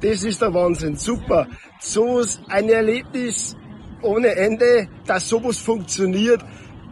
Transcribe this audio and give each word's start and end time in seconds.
Das 0.00 0.22
ist 0.22 0.40
der 0.40 0.54
Wahnsinn, 0.54 0.94
super. 0.94 1.48
So 1.80 2.22
ein 2.46 2.68
Erlebnis 2.68 3.56
ohne 4.00 4.28
Ende, 4.28 4.88
dass 5.04 5.28
sowas 5.28 5.58
funktioniert, 5.58 6.40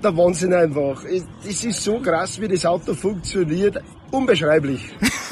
der 0.02 0.16
Wahnsinn 0.16 0.52
einfach. 0.52 1.04
Es 1.04 1.64
ist 1.64 1.84
so 1.84 2.00
krass, 2.00 2.40
wie 2.40 2.48
das 2.48 2.66
Auto 2.66 2.94
funktioniert. 2.94 3.80
Unbeschreiblich. 4.10 4.80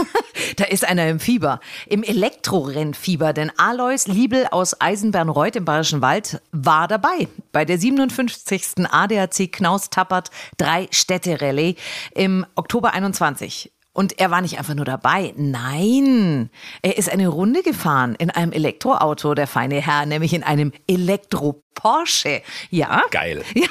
da 0.56 0.66
ist 0.66 0.84
einer 0.84 1.08
im 1.08 1.18
Fieber, 1.18 1.58
im 1.88 2.04
Elektrorennfieber, 2.04 3.32
denn 3.32 3.50
Alois 3.56 4.06
Liebel 4.06 4.46
aus 4.52 4.80
Eisenbernreuth 4.80 5.56
im 5.56 5.64
Bayerischen 5.64 6.00
Wald 6.00 6.40
war 6.52 6.86
dabei 6.86 7.26
bei 7.50 7.64
der 7.64 7.78
57. 7.78 8.86
ADAC 8.88 9.50
Knaus 9.50 9.90
Tappert 9.90 10.30
drei 10.58 10.86
Städte 10.92 11.40
Rallye 11.40 11.74
im 12.14 12.46
Oktober 12.54 12.94
21. 12.94 13.73
Und 13.94 14.18
er 14.18 14.30
war 14.30 14.40
nicht 14.40 14.58
einfach 14.58 14.74
nur 14.74 14.84
dabei. 14.84 15.32
Nein, 15.36 16.50
er 16.82 16.98
ist 16.98 17.08
eine 17.08 17.28
Runde 17.28 17.62
gefahren 17.62 18.16
in 18.16 18.28
einem 18.28 18.50
Elektroauto, 18.50 19.34
der 19.34 19.46
feine 19.46 19.80
Herr, 19.80 20.04
nämlich 20.04 20.34
in 20.34 20.42
einem 20.42 20.72
Elektro-Porsche. 20.88 22.42
Ja. 22.70 23.02
Geil. 23.10 23.44
Ja. 23.54 23.68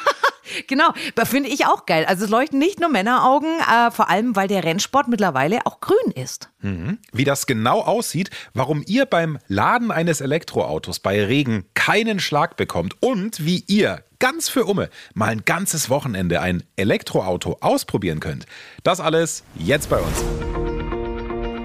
Genau, 0.67 0.93
finde 1.23 1.49
ich 1.49 1.66
auch 1.66 1.85
geil. 1.85 2.05
Also 2.07 2.25
es 2.25 2.30
leuchten 2.30 2.59
nicht 2.59 2.80
nur 2.80 2.89
Männeraugen, 2.89 3.49
äh, 3.59 3.91
vor 3.91 4.09
allem 4.09 4.35
weil 4.35 4.48
der 4.48 4.63
Rennsport 4.63 5.07
mittlerweile 5.07 5.66
auch 5.66 5.79
grün 5.79 6.12
ist. 6.16 6.49
Mhm. 6.62 6.99
Wie 7.12 7.23
das 7.23 7.45
genau 7.45 7.81
aussieht, 7.81 8.29
warum 8.53 8.84
ihr 8.85 9.05
beim 9.05 9.39
Laden 9.48 9.91
eines 9.91 10.21
Elektroautos 10.21 10.99
bei 10.99 11.23
Regen 11.23 11.66
keinen 11.73 12.20
Schlag 12.20 12.55
bekommt 12.57 12.95
und 13.02 13.45
wie 13.45 13.63
ihr 13.67 14.03
ganz 14.20 14.48
für 14.48 14.66
Umme 14.66 14.89
mal 15.13 15.29
ein 15.29 15.43
ganzes 15.43 15.89
Wochenende 15.89 16.39
ein 16.39 16.63
Elektroauto 16.77 17.57
ausprobieren 17.59 18.20
könnt. 18.20 18.45
Das 18.84 18.99
alles 18.99 19.43
jetzt 19.55 19.90
bei 19.90 19.98
uns. 19.98 20.23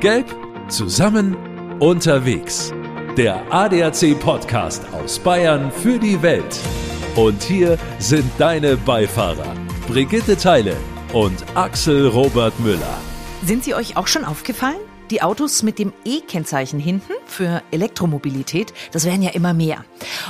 Gelb 0.01 0.35
zusammen 0.69 1.37
unterwegs. 1.79 2.73
Der 3.17 3.53
ADAC 3.53 4.19
Podcast 4.19 4.83
aus 4.93 5.19
Bayern 5.19 5.73
für 5.73 5.99
die 5.99 6.21
Welt. 6.23 6.59
Und 7.19 7.43
hier 7.43 7.79
sind 7.99 8.31
deine 8.39 8.77
Beifahrer, 8.77 9.57
Brigitte 9.89 10.37
Teile 10.37 10.77
und 11.13 11.45
Axel 11.57 12.07
Robert 12.07 12.61
Müller. 12.61 13.01
Sind 13.45 13.65
sie 13.65 13.75
euch 13.75 13.97
auch 13.97 14.07
schon 14.07 14.25
aufgefallen? 14.25 14.79
Die 15.11 15.23
Autos 15.23 15.63
mit 15.63 15.79
dem 15.79 15.95
E-Kennzeichen 16.05 16.79
hinten 16.79 17.13
für 17.27 17.63
Elektromobilität, 17.71 18.75
das 18.93 19.07
werden 19.07 19.23
ja 19.23 19.31
immer 19.31 19.55
mehr. 19.55 19.85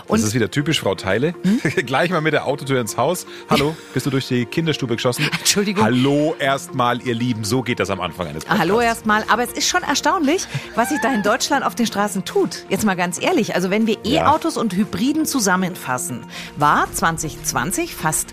Und 0.07 0.21
das 0.21 0.29
ist 0.29 0.35
wieder 0.35 0.53
typisch, 0.53 0.81
Frau 0.81 0.95
Teile. 0.95 1.35
Hm? 1.43 1.61
Gleich 1.87 2.11
mal 2.11 2.21
mit 2.21 2.33
der 2.33 2.47
Autotür 2.47 2.81
ins 2.81 2.97
Haus. 2.97 3.27
Hallo, 3.51 3.77
bist 3.93 4.07
du 4.07 4.11
durch 4.11 4.29
die 4.29 4.47
Kinderstube 4.47 4.95
geschossen? 4.95 5.29
Entschuldigung. 5.39 5.83
Hallo 5.83 6.37
erstmal, 6.39 7.03
ihr 7.03 7.17
Lieben. 7.17 7.43
So 7.43 7.63
geht 7.63 7.81
das 7.81 7.91
am 7.91 8.01
Anfang 8.01 8.29
eines 8.29 8.45
Podcasts. 8.45 8.61
Hallo 8.61 8.81
erstmal. 8.81 9.25
Aber 9.29 9.43
es 9.43 9.53
ist 9.53 9.69
schon 9.69 9.83
erstaunlich, 9.83 10.47
was 10.77 10.91
sich 10.91 11.01
da 11.03 11.13
in 11.13 11.25
Deutschland 11.25 11.65
auf 11.65 11.75
den 11.75 11.87
Straßen 11.87 12.25
tut. 12.25 12.65
Jetzt 12.69 12.85
mal 12.85 12.95
ganz 12.95 13.21
ehrlich. 13.21 13.57
Also 13.57 13.71
wenn 13.71 13.89
wir 13.89 13.99
E-Autos 14.05 14.55
ja. 14.55 14.61
und 14.61 14.75
Hybriden 14.75 15.27
zusammenfassen, 15.27 16.25
war 16.57 16.91
2020 16.93 17.97
fast 17.97 18.33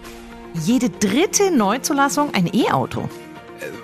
jede 0.53 0.91
dritte 0.91 1.49
Neuzulassung 1.49 2.33
ein 2.33 2.47
E-Auto. 2.53 3.09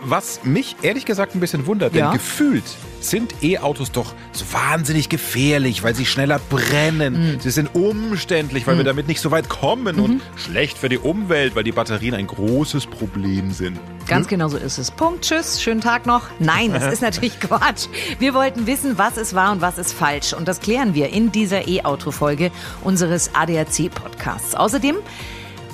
Was 0.04 0.44
mich 0.44 0.76
ehrlich 0.82 1.06
gesagt 1.06 1.36
ein 1.36 1.40
bisschen 1.40 1.66
wundert, 1.66 1.94
ja. 1.96 2.06
denn 2.10 2.18
gefühlt 2.18 2.64
sind 3.00 3.34
E-Autos 3.42 3.92
doch 3.92 4.14
so 4.32 4.46
wahnsinnig 4.52 5.10
gefährlich, 5.10 5.84
weil 5.84 5.96
sie 5.96 6.06
schneller 6.06 6.40
brennen. 6.50 7.34
Mhm. 7.34 7.40
Sie 7.40 7.50
sind 7.50 7.74
umständlich, 7.74 8.68
weil 8.68 8.76
mhm. 8.76 8.80
wir 8.80 8.86
damit 8.86 9.08
nicht 9.08 9.22
so 9.22 9.32
weit 9.32 9.50
kommen 9.50 9.98
mhm. 9.98 10.04
und 10.04 10.22
schlecht 10.36 10.78
für 10.78 10.90
die 10.90 10.98
Umwelt, 10.98 11.56
weil 11.56 11.64
die 11.64 11.72
Batterien 11.72 12.14
ein 12.14 12.28
großes 12.28 12.88
Problem 12.88 13.52
sind. 13.52 13.80
Ganz 14.08 14.26
hm? 14.26 14.30
genau 14.30 14.48
so 14.50 14.58
ist 14.58 14.78
es. 14.78 14.92
Punkt, 14.92 15.24
tschüss, 15.26 15.62
schönen 15.62 15.82
Tag 15.82 16.06
noch. 16.06 16.24
Nein, 16.40 16.74
das 16.74 16.86
ist 16.94 17.02
natürlich 17.02 17.40
Quatsch. 17.40 17.88
Wir 18.20 18.34
wollten 18.34 18.68
wissen, 18.68 18.98
was 18.98 19.18
ist 19.18 19.34
wahr 19.34 19.52
und 19.52 19.62
was 19.62 19.78
ist 19.78 19.94
falsch. 19.94 20.34
Und 20.34 20.48
das 20.48 20.60
klären 20.60 20.94
wir 20.94 21.10
in 21.10 21.32
dieser 21.32 21.68
E-Auto-Folge 21.68 22.52
unseres 22.84 23.32
ADAC-Podcasts. 23.34 24.56
Außerdem 24.56 24.98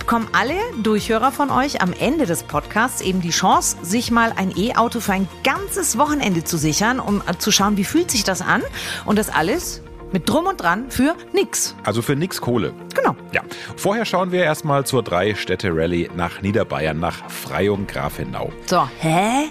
bekommen 0.07 0.29
alle 0.31 0.55
Durchhörer 0.83 1.33
von 1.33 1.49
euch 1.49 1.81
am 1.81 1.91
Ende 1.91 2.25
des 2.25 2.43
Podcasts 2.43 3.01
eben 3.01 3.19
die 3.19 3.31
Chance, 3.31 3.75
sich 3.81 4.09
mal 4.09 4.31
ein 4.37 4.57
E-Auto 4.57 5.01
für 5.01 5.11
ein 5.11 5.27
ganzes 5.43 5.97
Wochenende 5.97 6.45
zu 6.45 6.57
sichern, 6.57 7.01
um 7.01 7.21
zu 7.39 7.51
schauen, 7.51 7.75
wie 7.75 7.83
fühlt 7.83 8.09
sich 8.09 8.23
das 8.23 8.41
an. 8.41 8.63
Und 9.03 9.19
das 9.19 9.27
alles 9.27 9.81
mit 10.13 10.29
Drum 10.29 10.45
und 10.45 10.61
Dran 10.61 10.89
für 10.91 11.17
nix. 11.33 11.75
Also 11.83 12.01
für 12.01 12.15
nix 12.15 12.39
Kohle. 12.39 12.73
Genau. 12.95 13.17
Ja. 13.33 13.41
Vorher 13.75 14.05
schauen 14.05 14.31
wir 14.31 14.45
erstmal 14.45 14.85
zur 14.85 15.03
Drei-Städte-Rallye 15.03 16.11
nach 16.15 16.41
Niederbayern, 16.41 16.97
nach 16.97 17.29
Freyung-Grafenau. 17.29 18.53
So, 18.65 18.87
hä? 18.99 19.49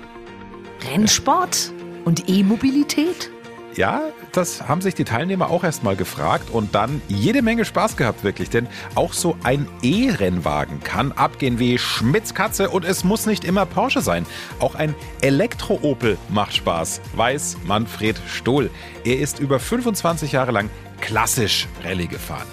Rennsport 0.91 1.71
und 2.07 2.31
E-Mobilität? 2.31 3.31
Ja, 3.77 4.01
das 4.33 4.69
haben 4.69 4.81
sich 4.81 4.95
die 4.95 5.05
Teilnehmer 5.05 5.51
auch 5.51 5.63
erstmal 5.63 5.97
gefragt 5.97 6.49
und 6.51 6.75
dann 6.75 7.03
jede 7.09 7.43
Menge 7.43 7.67
Spaß 7.67 7.99
gehabt, 7.99 8.25
wirklich. 8.25 8.49
Denn 8.49 8.69
auch 8.95 9.13
so 9.13 9.37
ein 9.43 9.69
E-Rennwagen 9.83 10.83
kann 10.83 11.13
abgehen 11.13 11.59
wie 11.59 11.77
Schmitzkatze 11.77 12.71
und 12.71 12.87
es 12.87 13.05
muss 13.05 13.27
nicht 13.27 13.45
immer 13.45 13.67
Porsche 13.67 14.01
sein. 14.01 14.25
Auch 14.61 14.77
ein 14.77 14.95
Elektro-Opel 15.21 16.17
macht 16.31 16.55
Spaß, 16.55 17.03
weiß 17.17 17.59
Manfred 17.67 18.19
Stohl. 18.27 18.71
Er 19.05 19.19
ist 19.19 19.41
über 19.41 19.61
25 19.61 20.33
Jahre 20.33 20.53
lang 20.53 20.71
klassisch 21.03 21.69
Rallye 21.85 22.07
gefahren. 22.07 22.47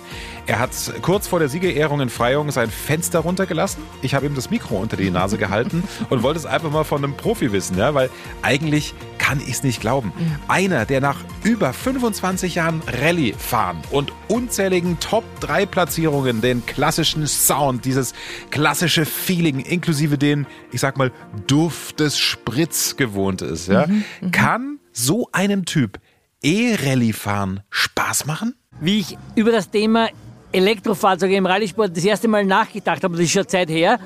Er 0.46 0.60
hat 0.60 0.72
kurz 1.02 1.28
vor 1.28 1.40
der 1.40 1.48
Siegerehrung 1.48 2.02
in 2.02 2.10
Freyung 2.10 2.52
sein 2.52 2.70
Fenster 2.70 3.20
runtergelassen. 3.20 3.82
Ich 4.02 4.14
habe 4.14 4.26
ihm 4.26 4.36
das 4.36 4.50
Mikro 4.50 4.76
unter 4.76 4.98
die 4.98 5.10
Nase 5.10 5.38
gehalten 5.38 5.84
und 6.10 6.22
wollte 6.22 6.40
es 6.40 6.46
einfach 6.46 6.70
mal 6.70 6.84
von 6.84 7.02
einem 7.04 7.16
Profi 7.16 7.54
wissen, 7.54 7.78
ja, 7.78 7.94
weil 7.94 8.10
eigentlich 8.42 8.94
kann 9.18 9.40
ich 9.40 9.52
es 9.52 9.64
nicht 9.64 9.80
glauben. 9.80 10.12
Einer, 10.50 10.86
der 10.86 11.00
nach 11.00 11.18
über 11.44 11.72
25 11.72 12.56
Jahren 12.56 12.82
Rallye 12.88 13.34
fahren 13.34 13.82
und 13.90 14.12
unzähligen 14.28 15.00
Top-3-Platzierungen 15.00 16.42
den 16.42 16.66
klassischen 16.66 17.26
Sound, 17.26 17.86
dieses 17.86 18.14
klassische 18.52 19.06
Feeling, 19.06 19.62
inklusive 19.62 20.18
den, 20.18 20.46
ich 20.74 20.82
sag 20.82 20.98
mal, 20.98 21.14
Duft 21.48 22.02
des 22.02 22.20
Spritz 22.20 22.98
gewohnt 22.98 23.42
ist, 23.42 23.70
ja, 23.70 23.88
mhm, 23.88 24.04
mhm. 24.20 24.32
kann 24.32 24.80
so 24.92 25.30
einem 25.32 25.64
Typ 25.64 26.00
E-Rallye 26.42 27.14
fahren 27.14 27.62
Spaß 27.70 28.26
machen? 28.26 28.56
Wie 28.82 29.00
ich 29.00 29.18
über 29.36 29.54
das 29.54 29.70
Thema 29.70 30.10
Elektrofahrzeuge 30.54 31.36
im 31.36 31.46
Rallye-Sport 31.46 31.96
das 31.96 32.06
erste 32.06 32.28
Mal 32.28 32.46
nachgedacht 32.46 33.04
habe, 33.04 33.16
das 33.16 33.26
ist 33.26 33.32
schon 33.32 33.48
Zeit 33.48 33.70
her, 33.70 34.00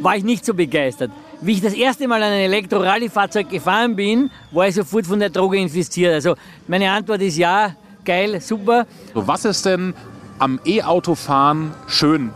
war 0.00 0.16
ich 0.16 0.24
nicht 0.24 0.44
so 0.44 0.54
begeistert. 0.54 1.10
Wie 1.40 1.52
ich 1.52 1.60
das 1.60 1.74
erste 1.74 2.06
Mal 2.06 2.22
an 2.22 2.32
ein 2.32 2.40
Elektro-Rallye-Fahrzeug 2.40 3.50
gefahren 3.50 3.96
bin, 3.96 4.30
war 4.52 4.68
ich 4.68 4.74
sofort 4.74 5.06
von 5.06 5.18
der 5.18 5.30
Droge 5.30 5.58
infiziert. 5.58 6.14
Also 6.14 6.34
meine 6.68 6.90
Antwort 6.90 7.20
ist 7.22 7.36
ja, 7.36 7.74
geil, 8.04 8.40
super. 8.40 8.86
Was 9.14 9.44
ist 9.44 9.66
denn 9.66 9.94
am 10.38 10.60
E-Auto-Fahren 10.64 11.74
schön? 11.88 12.30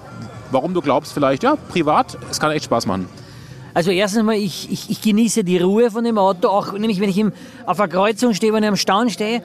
Warum 0.51 0.75
du 0.75 0.81
glaubst 0.81 1.13
vielleicht, 1.13 1.43
ja, 1.43 1.57
privat, 1.57 2.19
es 2.31 2.41
kann 2.41 2.51
echt 2.51 2.65
Spaß 2.65 2.87
machen. 2.87 3.09
Also 3.75 3.91
erstens 3.91 4.23
mal, 4.23 4.37
ich, 4.37 4.73
ich, 4.73 4.89
ich 4.89 5.03
genieße 5.03 5.45
die 5.45 5.59
Ruhe 5.59 5.91
von 5.91 6.03
dem 6.03 6.17
Auto, 6.17 6.49
auch 6.49 6.73
nämlich 6.73 6.99
wenn 6.99 7.11
ich 7.11 7.19
im, 7.19 7.33
auf 7.67 7.79
einer 7.79 7.93
Kreuzung 7.93 8.33
stehe, 8.33 8.53
wenn 8.55 8.63
ich 8.63 8.69
am 8.71 8.77
Staunen 8.77 9.11
stehe, 9.11 9.43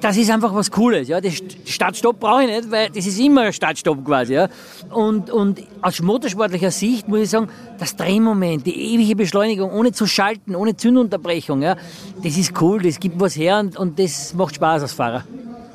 das 0.00 0.16
ist 0.16 0.30
einfach 0.30 0.54
was 0.54 0.70
Cooles. 0.70 1.08
Ja. 1.08 1.20
Das 1.20 1.34
Startstopp 1.64 2.18
brauche 2.20 2.42
ich 2.42 2.48
nicht, 2.48 2.70
weil 2.70 2.90
das 2.90 3.06
ist 3.06 3.18
immer 3.18 3.42
ein 3.42 3.52
Startstopp 3.52 4.04
quasi. 4.04 4.34
Ja. 4.34 4.48
Und, 4.90 5.30
und 5.30 5.62
aus 5.82 6.00
motorsportlicher 6.00 6.70
Sicht 6.70 7.08
muss 7.08 7.20
ich 7.20 7.30
sagen, 7.30 7.48
das 7.78 7.96
Drehmoment, 7.96 8.66
die 8.66 8.94
ewige 8.94 9.16
Beschleunigung, 9.16 9.70
ohne 9.70 9.92
zu 9.92 10.06
schalten, 10.06 10.54
ohne 10.54 10.76
Zündunterbrechung, 10.76 11.62
ja, 11.62 11.76
das 12.22 12.36
ist 12.36 12.60
cool, 12.60 12.82
das 12.82 12.98
gibt 12.98 13.20
was 13.20 13.36
her 13.36 13.58
und, 13.58 13.76
und 13.76 13.98
das 13.98 14.34
macht 14.34 14.56
Spaß 14.56 14.82
als 14.82 14.92
Fahrer. 14.92 15.24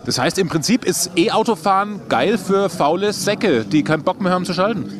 Das 0.06 0.20
heißt, 0.20 0.38
im 0.38 0.50
Prinzip 0.50 0.84
ist 0.84 1.12
E-Autofahren 1.16 2.02
geil 2.10 2.38
für 2.38 2.70
faule 2.70 3.14
Säcke, 3.14 3.64
die 3.64 3.84
keinen 3.84 4.04
Bock 4.04 4.20
mehr 4.20 4.34
haben 4.34 4.44
zu 4.44 4.54
schalten. 4.54 4.92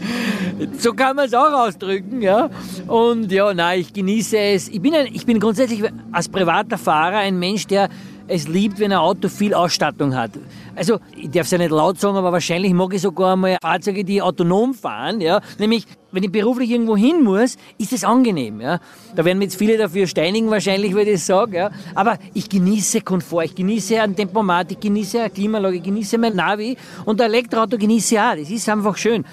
So 0.80 0.94
kann 0.94 1.18
man 1.18 1.26
es 1.26 1.34
auch 1.34 1.52
ausdrücken, 1.52 2.22
ja. 2.22 2.50
Und 2.88 3.30
ja, 3.32 3.54
nein, 3.54 3.82
ich 3.82 3.92
genieße 3.92 4.38
es. 4.38 4.70
Ich 4.70 4.82
bin, 4.82 4.94
ein, 4.96 5.08
ich 5.08 5.26
bin 5.26 5.42
grundsätzlich 5.42 5.84
als 6.14 6.30
privater 6.30 6.78
Fahrer 6.78 7.18
ein 7.18 7.38
Mensch, 7.38 7.68
der 7.68 7.90
es 8.28 8.48
liebt, 8.48 8.80
wenn 8.80 8.92
ein 8.92 8.98
Auto 9.00 9.28
viel 9.28 9.54
Ausstattung 9.54 10.16
hat. 10.16 10.32
Also, 10.76 11.00
ich 11.16 11.30
darf 11.30 11.46
es 11.46 11.52
ja 11.52 11.58
nicht 11.58 11.72
laut 11.72 12.00
sagen, 12.00 12.18
aber 12.18 12.32
wahrscheinlich 12.32 12.74
mag 12.74 12.94
ich 12.94 13.02
sogar 13.02 13.36
mal 13.36 13.58
Fahrzeuge, 13.62 14.04
die 14.04 14.22
autonom 14.22 14.74
fahren, 14.74 15.22
ja. 15.22 15.42
Nämlich, 15.60 15.86
wenn 16.12 16.24
ich 16.24 16.32
beruflich 16.32 16.72
irgendwo 16.72 16.96
hin 16.98 17.24
muss, 17.24 17.58
ist 17.78 17.94
es 17.94 18.04
angenehm, 18.04 18.62
ja. 18.62 18.80
Da 19.16 19.26
werden 19.26 19.38
mir 19.38 19.46
jetzt 19.46 19.58
viele 19.58 19.78
dafür 19.78 20.08
steinigen 20.08 20.50
wahrscheinlich, 20.50 20.96
wenn 20.96 21.08
ich 21.08 21.14
das 21.14 21.26
sage, 21.26 21.58
ja. 21.58 21.72
Aber 21.96 22.18
ich 22.34 22.50
genieße 22.50 23.02
Komfort, 23.02 23.44
ich 23.44 23.56
genieße 23.56 24.02
ein 24.02 24.16
Tempomat, 24.16 24.72
ich 24.72 24.80
genieße 24.80 25.20
eine 25.20 25.30
Klimaanlage, 25.30 25.78
ich 25.78 25.84
genieße 25.84 26.18
mein 26.18 26.36
Navi 26.36 26.78
und 27.06 27.22
ein 27.22 27.30
Elektroauto 27.30 27.78
genieße 27.78 28.16
ich 28.16 28.22
auch. 28.22 28.36
Das 28.36 28.50
ist 28.50 28.70
einfach 28.70 28.98
schön. 28.98 29.26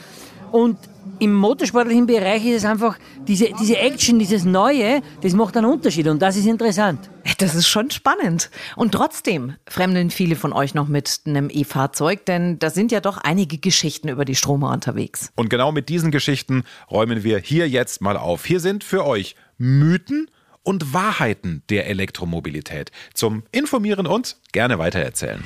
Und 0.52 0.76
im 1.18 1.34
motorsportlichen 1.34 2.06
Bereich 2.06 2.44
ist 2.46 2.58
es 2.58 2.64
einfach 2.64 2.98
diese, 3.28 3.50
diese 3.60 3.76
Action, 3.76 4.18
dieses 4.18 4.44
Neue, 4.44 5.02
das 5.20 5.34
macht 5.34 5.56
einen 5.56 5.66
Unterschied 5.66 6.08
und 6.08 6.20
das 6.20 6.36
ist 6.36 6.46
interessant. 6.46 7.10
Das 7.38 7.54
ist 7.54 7.68
schon 7.68 7.90
spannend. 7.90 8.50
Und 8.76 8.92
trotzdem 8.92 9.54
fremdeln 9.66 10.10
viele 10.10 10.36
von 10.36 10.52
euch 10.52 10.74
noch 10.74 10.88
mit 10.88 11.20
einem 11.26 11.48
E-Fahrzeug, 11.50 12.24
denn 12.26 12.58
da 12.58 12.70
sind 12.70 12.90
ja 12.90 13.00
doch 13.00 13.18
einige 13.18 13.58
Geschichten 13.58 14.08
über 14.08 14.24
die 14.24 14.34
Stromer 14.34 14.70
unterwegs. 14.70 15.30
Und 15.36 15.50
genau 15.50 15.72
mit 15.72 15.88
diesen 15.88 16.10
Geschichten 16.10 16.64
räumen 16.90 17.22
wir 17.22 17.38
hier 17.38 17.68
jetzt 17.68 18.00
mal 18.00 18.16
auf. 18.16 18.44
Hier 18.46 18.60
sind 18.60 18.82
für 18.84 19.06
euch 19.06 19.36
Mythen 19.58 20.30
und 20.62 20.92
Wahrheiten 20.92 21.62
der 21.70 21.86
Elektromobilität. 21.86 22.90
Zum 23.14 23.42
Informieren 23.52 24.06
und 24.06 24.36
gerne 24.52 24.78
weitererzählen. 24.78 25.42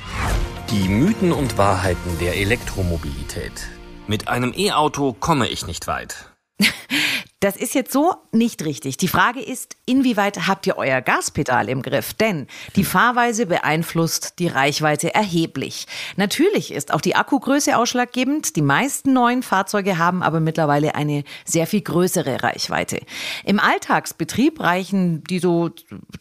Die 0.71 0.87
Mythen 0.89 1.31
und 1.31 1.57
Wahrheiten 1.57 2.17
der 2.19 2.35
Elektromobilität. 2.37 3.67
Mit 4.07 4.27
einem 4.27 4.53
E-Auto 4.55 5.13
komme 5.13 5.47
ich 5.47 5.65
nicht 5.67 5.87
weit. 5.87 6.29
Das 7.41 7.57
ist 7.57 7.75
jetzt 7.75 7.91
so 7.91 8.15
nicht 8.31 8.65
richtig. 8.65 8.97
Die 8.97 9.09
Frage 9.09 9.39
ist, 9.39 9.75
inwieweit 9.85 10.47
habt 10.47 10.67
ihr 10.67 10.77
euer 10.77 11.01
Gaspedal 11.01 11.69
im 11.69 11.81
Griff? 11.81 12.13
Denn 12.13 12.47
die 12.75 12.83
Fahrweise 12.83 13.45
beeinflusst 13.45 14.39
die 14.39 14.47
Reichweite 14.47 15.13
erheblich. 15.13 15.87
Natürlich 16.15 16.73
ist 16.73 16.93
auch 16.93 17.01
die 17.01 17.15
Akkugröße 17.15 17.77
ausschlaggebend. 17.77 18.55
Die 18.55 18.61
meisten 18.61 19.13
neuen 19.13 19.43
Fahrzeuge 19.43 19.97
haben 19.97 20.23
aber 20.23 20.39
mittlerweile 20.39 20.95
eine 20.95 21.23
sehr 21.45 21.67
viel 21.67 21.81
größere 21.81 22.43
Reichweite. 22.43 23.01
Im 23.43 23.59
Alltagsbetrieb 23.59 24.59
reichen 24.59 25.23
die 25.23 25.39
so 25.39 25.71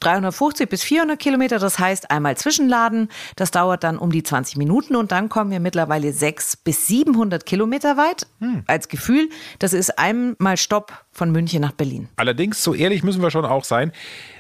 350 0.01 0.69
bis 0.69 0.83
400 0.83 1.19
Kilometer. 1.19 1.59
Das 1.59 1.79
heißt 1.79 2.11
einmal 2.11 2.37
Zwischenladen. 2.37 3.09
Das 3.37 3.51
dauert 3.51 3.85
dann 3.85 3.99
um 3.99 4.11
die 4.11 4.23
20 4.23 4.57
Minuten 4.57 4.97
und 4.97 5.13
dann 5.13 5.29
kommen 5.29 5.51
wir 5.51 5.61
mittlerweile 5.61 6.13
600 6.13 6.65
bis 6.65 6.87
700 6.87 7.47
Kilometer 7.47 7.97
weit. 7.97 8.27
Hm. 8.41 8.65
Als 8.67 8.89
Gefühl, 8.89 9.29
das 9.59 9.73
ist 9.73 9.99
einmal 9.99 10.57
Stopp 10.57 11.05
von 11.13 11.31
München 11.31 11.61
nach 11.61 11.73
Berlin. 11.73 12.09
Allerdings, 12.17 12.63
so 12.63 12.75
ehrlich 12.75 13.03
müssen 13.03 13.23
wir 13.23 13.31
schon 13.31 13.45
auch 13.45 13.54
sein, 13.63 13.93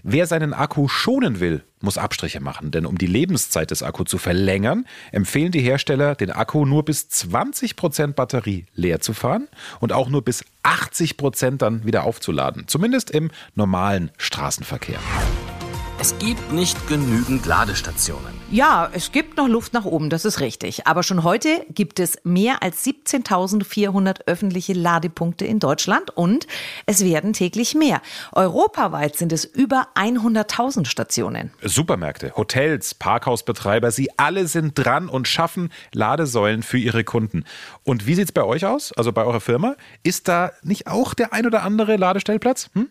wer 0.02 0.26
seinen 0.26 0.52
Akku 0.52 0.88
schonen 0.88 1.38
will, 1.38 1.62
muss 1.80 1.98
Abstriche 1.98 2.40
machen. 2.40 2.72
Denn 2.72 2.86
um 2.86 2.98
die 2.98 3.06
Lebenszeit 3.06 3.70
des 3.70 3.84
Akkus 3.84 4.08
zu 4.08 4.18
verlängern, 4.18 4.86
empfehlen 5.12 5.52
die 5.52 5.60
Hersteller, 5.60 6.16
den 6.16 6.32
Akku 6.32 6.66
nur 6.66 6.84
bis 6.84 7.08
20 7.08 7.76
Prozent 7.76 8.16
Batterie 8.16 8.66
leer 8.74 8.98
zu 9.00 9.12
fahren 9.12 9.46
und 9.78 9.92
auch 9.92 10.08
nur 10.08 10.24
bis 10.24 10.44
80 10.64 11.16
Prozent 11.16 11.62
dann 11.62 11.84
wieder 11.84 12.02
aufzuladen. 12.02 12.66
Zumindest 12.66 13.12
im 13.12 13.30
normalen 13.54 14.10
Straßenverkehr. 14.16 14.98
Es 16.00 16.18
gibt 16.18 16.52
nicht 16.52 16.88
genügend 16.88 17.46
Ladestationen. 17.46 18.34
Ja, 18.50 18.90
es 18.92 19.10
gibt 19.10 19.36
noch 19.36 19.48
Luft 19.48 19.72
nach 19.72 19.84
oben, 19.84 20.10
das 20.10 20.24
ist 20.24 20.40
richtig. 20.40 20.86
Aber 20.86 21.02
schon 21.02 21.24
heute 21.24 21.64
gibt 21.70 21.98
es 21.98 22.18
mehr 22.24 22.62
als 22.62 22.84
17.400 22.84 24.26
öffentliche 24.26 24.74
Ladepunkte 24.74 25.44
in 25.44 25.60
Deutschland 25.60 26.10
und 26.10 26.46
es 26.86 27.04
werden 27.04 27.32
täglich 27.32 27.74
mehr. 27.74 28.02
Europaweit 28.32 29.16
sind 29.16 29.32
es 29.32 29.44
über 29.44 29.88
100.000 29.94 30.86
Stationen. 30.86 31.52
Supermärkte, 31.62 32.32
Hotels, 32.36 32.94
Parkhausbetreiber, 32.94 33.90
sie 33.90 34.10
alle 34.18 34.46
sind 34.46 34.74
dran 34.74 35.08
und 35.08 35.26
schaffen 35.26 35.72
Ladesäulen 35.92 36.62
für 36.62 36.78
ihre 36.78 37.04
Kunden. 37.04 37.44
Und 37.82 38.06
wie 38.06 38.14
sieht 38.14 38.26
es 38.26 38.32
bei 38.32 38.44
euch 38.44 38.66
aus, 38.66 38.92
also 38.92 39.12
bei 39.12 39.24
eurer 39.24 39.40
Firma? 39.40 39.76
Ist 40.02 40.28
da 40.28 40.52
nicht 40.62 40.86
auch 40.86 41.14
der 41.14 41.32
ein 41.32 41.46
oder 41.46 41.62
andere 41.62 41.96
Ladestellplatz? 41.96 42.68
Hm? 42.74 42.88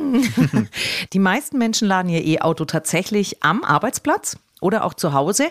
Die 1.12 1.18
meisten 1.18 1.58
Menschen 1.58 1.88
laden 1.88 2.08
ihr 2.08 2.24
E-Auto 2.24 2.64
tatsächlich 2.64 3.42
am 3.42 3.64
Arbeitsplatz 3.64 4.36
oder 4.60 4.84
auch 4.84 4.94
zu 4.94 5.12
Hause. 5.12 5.48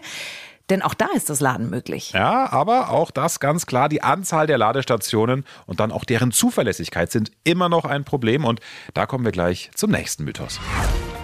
Denn 0.69 0.83
auch 0.83 0.93
da 0.93 1.07
ist 1.15 1.29
das 1.29 1.39
Laden 1.39 1.69
möglich. 1.69 2.11
Ja, 2.11 2.51
aber 2.51 2.91
auch 2.91 3.09
das 3.09 3.39
ganz 3.39 3.65
klar, 3.65 3.89
die 3.89 4.03
Anzahl 4.03 4.45
der 4.45 4.59
Ladestationen 4.59 5.45
und 5.65 5.79
dann 5.79 5.91
auch 5.91 6.05
deren 6.05 6.31
Zuverlässigkeit 6.31 7.11
sind 7.11 7.31
immer 7.43 7.69
noch 7.69 7.85
ein 7.85 8.05
Problem. 8.05 8.45
Und 8.45 8.59
da 8.93 9.07
kommen 9.07 9.25
wir 9.25 9.31
gleich 9.31 9.71
zum 9.73 9.91
nächsten 9.91 10.25
Mythos. 10.25 10.59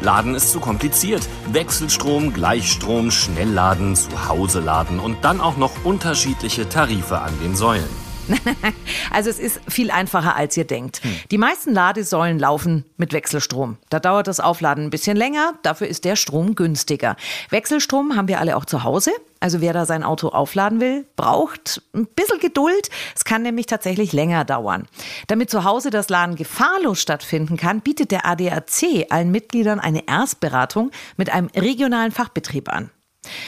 Laden 0.02 0.36
ist 0.36 0.52
zu 0.52 0.60
kompliziert. 0.60 1.28
Wechselstrom, 1.52 2.34
Gleichstrom, 2.34 3.12
Schnellladen, 3.12 3.96
zu 3.96 4.28
Hause 4.28 4.62
laden 4.62 5.00
und 5.00 5.24
dann 5.24 5.40
auch 5.40 5.58
noch 5.58 5.86
unterschiedliche 5.86 6.68
Tarife 6.68 7.20
an 7.20 7.34
den 7.42 7.56
Säulen. 7.56 8.05
also 9.12 9.30
es 9.30 9.40
ist 9.40 9.60
viel 9.68 9.92
einfacher, 9.92 10.36
als 10.36 10.56
ihr 10.58 10.66
denkt. 10.66 11.04
Hm. 11.04 11.16
Die 11.32 11.38
meisten 11.38 11.74
Ladesäulen 11.74 12.40
laufen 12.40 12.86
mit 12.98 13.14
Wechselstrom. 13.14 13.78
Da 13.90 14.00
dauert 14.00 14.28
das 14.28 14.40
Aufladen 14.40 14.86
ein 14.86 14.90
bisschen 14.90 15.18
länger, 15.18 15.54
dafür 15.64 15.88
ist 15.88 16.06
der 16.06 16.16
Strom 16.16 16.56
günstiger. 16.56 17.16
Wechselstrom 17.50 18.16
haben 18.16 18.28
wir 18.28 18.40
alle 18.40 18.58
auch 18.58 18.66
zu 18.66 18.84
Hause. 18.84 19.12
Also 19.40 19.62
wer 19.62 19.74
da 19.74 19.86
sein 19.86 20.04
Auto 20.04 20.30
aufladen 20.30 20.80
will, 20.80 21.06
braucht 21.16 21.82
ein 21.94 22.08
bisschen 22.08 22.40
Geduld. 22.40 22.90
Es 23.16 23.26
kann 23.26 23.44
nämlich 23.44 23.68
tatsächlich 23.68 24.12
länger 24.12 24.44
dauern. 24.44 24.88
Damit 25.28 25.50
zu 25.50 25.64
Hause 25.64 25.90
das 25.90 26.10
Laden 26.10 26.36
gefahrlos 26.36 27.02
stattfinden 27.02 27.58
kann, 27.58 27.82
bietet 27.82 28.12
der 28.12 28.26
ADAC 28.26 29.08
allen 29.10 29.32
Mitgliedern 29.32 29.80
eine 29.80 30.08
Erstberatung 30.08 30.92
mit 31.18 31.30
einem 31.30 31.50
regionalen 31.56 32.12
Fachbetrieb 32.12 32.70
an. 32.70 32.90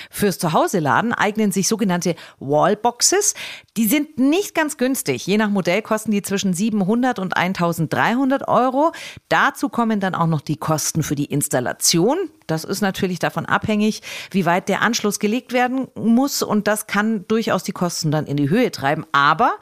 Fürs 0.09 0.39
Zuhause-Laden 0.39 1.13
eignen 1.13 1.51
sich 1.51 1.67
sogenannte 1.67 2.15
Wallboxes. 2.39 3.33
Die 3.75 3.87
sind 3.87 4.17
nicht 4.17 4.55
ganz 4.55 4.77
günstig. 4.77 5.25
Je 5.27 5.37
nach 5.37 5.49
Modell 5.49 5.81
kosten 5.81 6.11
die 6.11 6.21
zwischen 6.21 6.53
700 6.53 7.19
und 7.19 7.37
1300 7.37 8.47
Euro. 8.47 8.91
Dazu 9.29 9.69
kommen 9.69 9.99
dann 9.99 10.15
auch 10.15 10.27
noch 10.27 10.41
die 10.41 10.57
Kosten 10.57 11.03
für 11.03 11.15
die 11.15 11.25
Installation. 11.25 12.17
Das 12.47 12.63
ist 12.63 12.81
natürlich 12.81 13.19
davon 13.19 13.45
abhängig, 13.45 14.01
wie 14.31 14.45
weit 14.45 14.69
der 14.69 14.81
Anschluss 14.81 15.19
gelegt 15.19 15.53
werden 15.53 15.87
muss. 15.95 16.41
Und 16.41 16.67
das 16.67 16.87
kann 16.87 17.27
durchaus 17.27 17.63
die 17.63 17.73
Kosten 17.73 18.09
dann 18.09 18.25
in 18.25 18.37
die 18.37 18.49
Höhe 18.49 18.71
treiben. 18.71 19.05
Aber 19.11 19.57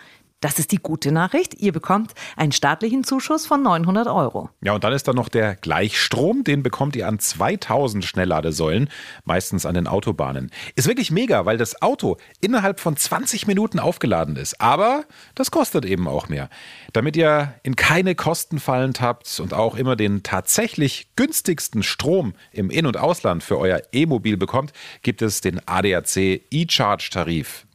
das 0.45 0.59
ist 0.59 0.71
die 0.71 0.77
gute 0.77 1.12
Nachricht. 1.12 1.56
Ihr 1.56 1.71
bekommt 1.71 2.13
einen 2.36 2.51
staatlichen 2.51 3.03
Zuschuss 3.03 3.47
von 3.47 3.63
900 3.63 4.06
Euro. 4.06 4.51
Ja, 4.62 4.74
und 4.74 4.83
dann 4.83 4.94
ist 4.94 5.07
da 5.07 5.13
noch 5.13 5.27
der 5.27 5.56
Gleichstrom. 5.56 6.44
Den 6.44 6.62
bekommt 6.62 6.95
ihr 6.95 7.07
an 7.07 7.18
2000 7.18 8.06
Schnellladesäulen, 8.06 8.92
meistens 9.24 9.65
an 9.65 9.74
den 9.74 9.88
Autobahnen. 9.88 10.51
Ist 10.75 10.88
wirklich 10.88 11.09
mega, 11.09 11.47
weil 11.47 11.57
das 11.57 11.81
Auto 11.81 12.18
innerhalb 12.42 12.80
von 12.80 12.95
20 12.95 13.47
Minuten 13.47 13.80
aufgeladen 13.80 14.36
ist. 14.36 14.62
Aber 14.62 15.06
das 15.33 15.50
kostet 15.50 15.83
eben 15.83 16.07
auch 16.07 16.30
mehr. 16.30 16.50
Damit 16.94 17.18
ihr 17.18 17.56
in 17.63 17.75
keine 17.75 18.13
Kosten 18.13 18.59
fallend 18.59 19.01
habt 19.01 19.39
und 19.39 19.51
auch 19.51 19.74
immer 19.74 19.95
den 19.95 20.21
tatsächlich 20.21 21.07
günstigsten 21.15 21.81
Strom 21.81 22.36
im 22.51 22.69
In- 22.69 22.86
und 22.86 22.97
Ausland 22.97 23.42
für 23.42 23.57
euer 23.57 23.81
E-Mobil 23.92 24.38
bekommt, 24.38 24.74
gibt 25.01 25.24
es 25.24 25.42
den 25.42 25.59
ADAC 25.68 26.44
E-Charge-Tarif. 26.51 27.65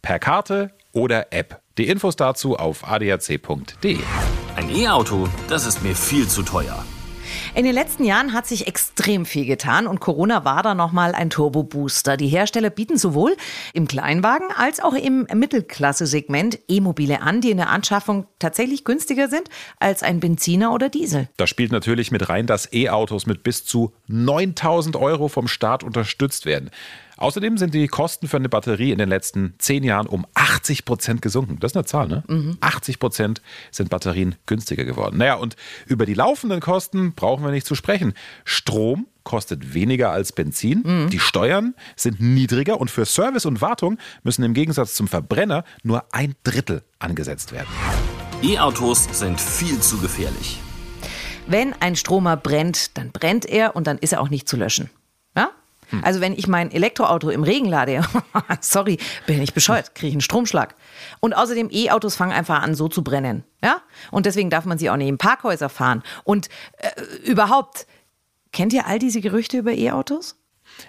Per 0.00 0.18
Karte 0.18 0.70
oder 0.94 1.32
App. 1.32 1.60
Die 1.76 1.88
Infos 1.88 2.16
dazu 2.16 2.56
auf 2.56 2.88
adac.de. 2.88 3.98
Ein 4.56 4.70
E-Auto, 4.70 5.28
das 5.48 5.66
ist 5.66 5.82
mir 5.82 5.94
viel 5.94 6.28
zu 6.28 6.42
teuer. 6.42 6.84
In 7.54 7.64
den 7.64 7.74
letzten 7.74 8.04
Jahren 8.04 8.32
hat 8.32 8.46
sich 8.46 8.66
extrem 8.66 9.26
viel 9.26 9.46
getan 9.46 9.86
und 9.86 10.00
Corona 10.00 10.44
war 10.44 10.62
da 10.62 10.74
nochmal 10.74 11.14
ein 11.14 11.30
Turbo-Booster. 11.30 12.16
Die 12.16 12.28
Hersteller 12.28 12.70
bieten 12.70 12.96
sowohl 12.96 13.36
im 13.72 13.86
Kleinwagen 13.86 14.48
als 14.56 14.80
auch 14.80 14.94
im 14.94 15.26
Mittelklasse-Segment 15.32 16.58
E-Mobile 16.68 17.22
an, 17.22 17.40
die 17.40 17.50
in 17.50 17.56
der 17.56 17.70
Anschaffung 17.70 18.26
tatsächlich 18.38 18.84
günstiger 18.84 19.28
sind 19.28 19.48
als 19.78 20.02
ein 20.02 20.20
Benziner 20.20 20.72
oder 20.72 20.88
Diesel. 20.88 21.28
Da 21.36 21.46
spielt 21.46 21.72
natürlich 21.72 22.10
mit 22.10 22.28
rein, 22.28 22.46
dass 22.46 22.72
E-Autos 22.72 23.26
mit 23.26 23.42
bis 23.42 23.64
zu 23.64 23.92
9000 24.08 24.96
Euro 24.96 25.28
vom 25.28 25.48
Staat 25.48 25.84
unterstützt 25.84 26.46
werden. 26.46 26.70
Außerdem 27.16 27.58
sind 27.58 27.74
die 27.74 27.86
Kosten 27.86 28.28
für 28.28 28.36
eine 28.36 28.48
Batterie 28.48 28.90
in 28.90 28.98
den 28.98 29.08
letzten 29.08 29.54
zehn 29.58 29.84
Jahren 29.84 30.06
um 30.06 30.26
80 30.34 30.84
Prozent 30.84 31.22
gesunken. 31.22 31.58
Das 31.60 31.72
ist 31.72 31.76
eine 31.76 31.84
Zahl, 31.84 32.08
ne? 32.08 32.24
Mhm. 32.26 32.58
80 32.60 32.98
Prozent 32.98 33.42
sind 33.70 33.90
Batterien 33.90 34.34
günstiger 34.46 34.84
geworden. 34.84 35.18
Naja, 35.18 35.34
und 35.34 35.56
über 35.86 36.06
die 36.06 36.14
laufenden 36.14 36.60
Kosten 36.60 37.14
brauchen 37.14 37.44
wir 37.44 37.50
nicht 37.50 37.66
zu 37.66 37.74
sprechen. 37.74 38.14
Strom 38.44 39.06
kostet 39.22 39.74
weniger 39.74 40.10
als 40.10 40.32
Benzin. 40.32 40.82
Mhm. 40.84 41.10
Die 41.10 41.20
Steuern 41.20 41.74
sind 41.96 42.20
niedriger 42.20 42.80
und 42.80 42.90
für 42.90 43.06
Service 43.06 43.46
und 43.46 43.60
Wartung 43.60 43.98
müssen 44.22 44.44
im 44.44 44.54
Gegensatz 44.54 44.94
zum 44.94 45.08
Verbrenner 45.08 45.64
nur 45.82 46.04
ein 46.12 46.34
Drittel 46.42 46.82
angesetzt 46.98 47.52
werden. 47.52 47.68
E-Autos 48.42 49.08
sind 49.12 49.40
viel 49.40 49.80
zu 49.80 49.98
gefährlich. 49.98 50.58
Wenn 51.46 51.74
ein 51.74 51.96
Stromer 51.96 52.36
brennt, 52.36 52.96
dann 52.96 53.12
brennt 53.12 53.46
er 53.46 53.76
und 53.76 53.86
dann 53.86 53.98
ist 53.98 54.12
er 54.12 54.20
auch 54.20 54.30
nicht 54.30 54.48
zu 54.48 54.56
löschen. 54.56 54.90
Hm. 55.90 56.02
Also 56.04 56.20
wenn 56.20 56.32
ich 56.32 56.46
mein 56.46 56.70
Elektroauto 56.70 57.30
im 57.30 57.42
Regen 57.42 57.66
lade, 57.66 58.02
sorry, 58.60 58.98
bin 59.26 59.42
ich 59.42 59.54
bescheuert, 59.54 59.94
kriege 59.94 60.08
ich 60.08 60.14
einen 60.14 60.20
Stromschlag. 60.20 60.74
Und 61.20 61.34
außerdem 61.34 61.68
E-Autos 61.70 62.16
fangen 62.16 62.32
einfach 62.32 62.62
an, 62.62 62.74
so 62.74 62.88
zu 62.88 63.02
brennen. 63.02 63.44
Ja? 63.62 63.82
Und 64.10 64.26
deswegen 64.26 64.50
darf 64.50 64.64
man 64.64 64.78
sie 64.78 64.90
auch 64.90 64.96
in 64.96 65.18
Parkhäuser 65.18 65.68
fahren. 65.68 66.02
Und 66.24 66.48
äh, 66.78 66.90
überhaupt, 67.24 67.86
kennt 68.52 68.72
ihr 68.72 68.86
all 68.86 68.98
diese 68.98 69.20
Gerüchte 69.20 69.58
über 69.58 69.72
E-Autos? 69.72 70.36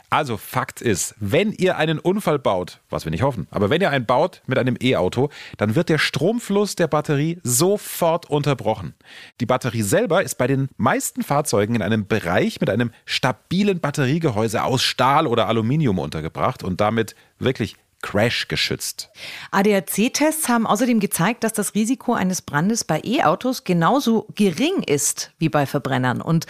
Also 0.09 0.37
Fakt 0.37 0.81
ist, 0.81 1.15
wenn 1.19 1.51
ihr 1.51 1.77
einen 1.77 1.99
Unfall 1.99 2.39
baut, 2.39 2.79
was 2.89 3.05
wir 3.05 3.11
nicht 3.11 3.23
hoffen, 3.23 3.47
aber 3.51 3.69
wenn 3.69 3.81
ihr 3.81 3.89
einen 3.89 4.05
baut 4.05 4.41
mit 4.47 4.57
einem 4.57 4.77
E-Auto, 4.81 5.29
dann 5.57 5.75
wird 5.75 5.89
der 5.89 5.97
Stromfluss 5.97 6.75
der 6.75 6.87
Batterie 6.87 7.39
sofort 7.43 8.29
unterbrochen. 8.29 8.93
Die 9.41 9.45
Batterie 9.45 9.81
selber 9.81 10.23
ist 10.23 10.37
bei 10.37 10.47
den 10.47 10.69
meisten 10.77 11.23
Fahrzeugen 11.23 11.75
in 11.75 11.81
einem 11.81 12.07
Bereich 12.07 12.59
mit 12.61 12.69
einem 12.69 12.91
stabilen 13.05 13.79
Batteriegehäuse 13.79 14.63
aus 14.63 14.83
Stahl 14.83 15.27
oder 15.27 15.47
Aluminium 15.47 15.99
untergebracht 15.99 16.63
und 16.63 16.81
damit 16.81 17.15
wirklich 17.39 17.75
Crash 18.05 18.47
geschützt. 18.47 19.09
ADAC-Tests 19.49 20.47
haben 20.47 20.67
außerdem 20.67 20.99
gezeigt, 20.99 21.43
dass 21.43 21.53
das 21.53 21.73
Risiko 21.73 22.13
eines 22.13 22.43
Brandes 22.43 22.83
bei 22.83 23.01
E-Autos 23.03 23.63
genauso 23.63 24.27
gering 24.35 24.83
ist 24.85 25.31
wie 25.39 25.49
bei 25.49 25.65
Verbrennern. 25.65 26.21
Und 26.21 26.45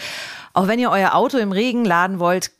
auch 0.54 0.68
wenn 0.68 0.80
ihr 0.80 0.92
euer 0.92 1.16
Auto 1.16 1.38
im 1.38 1.54
Regen 1.54 1.86
laden 1.86 2.20
wollt, 2.20 2.52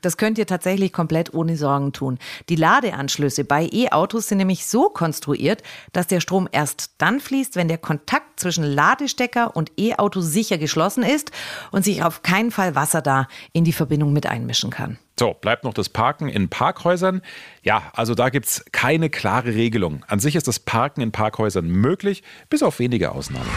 das 0.00 0.16
könnt 0.16 0.38
ihr 0.38 0.46
tatsächlich 0.46 0.92
komplett 0.92 1.34
ohne 1.34 1.56
Sorgen 1.56 1.92
tun. 1.92 2.18
Die 2.48 2.56
Ladeanschlüsse 2.56 3.44
bei 3.44 3.68
E-Autos 3.70 4.28
sind 4.28 4.38
nämlich 4.38 4.66
so 4.66 4.88
konstruiert, 4.88 5.62
dass 5.92 6.06
der 6.08 6.20
Strom 6.20 6.48
erst 6.50 6.92
dann 6.98 7.20
fließt, 7.20 7.54
wenn 7.56 7.68
der 7.68 7.78
Kontakt 7.78 8.40
zwischen 8.40 8.64
Ladestecker 8.64 9.54
und 9.54 9.72
E-Auto 9.78 10.20
sicher 10.20 10.58
geschlossen 10.58 11.04
ist 11.04 11.30
und 11.70 11.84
sich 11.84 12.02
auf 12.02 12.22
keinen 12.22 12.50
Fall 12.50 12.74
Wasser 12.74 13.02
da 13.02 13.28
in 13.52 13.64
die 13.64 13.72
Verbindung 13.72 14.12
mit 14.12 14.26
einmischen 14.26 14.70
kann. 14.70 14.98
So, 15.18 15.34
bleibt 15.34 15.62
noch 15.62 15.74
das 15.74 15.88
Parken 15.88 16.28
in 16.28 16.48
Parkhäusern. 16.48 17.22
Ja, 17.62 17.92
also 17.92 18.14
da 18.14 18.30
gibt 18.30 18.46
es 18.46 18.64
keine 18.72 19.10
klare 19.10 19.54
Regelung. 19.54 20.04
An 20.08 20.18
sich 20.18 20.34
ist 20.34 20.48
das 20.48 20.58
Parken 20.58 21.00
in 21.00 21.12
Parkhäusern 21.12 21.68
möglich, 21.68 22.22
bis 22.48 22.62
auf 22.62 22.78
wenige 22.78 23.12
Ausnahmen. 23.12 23.48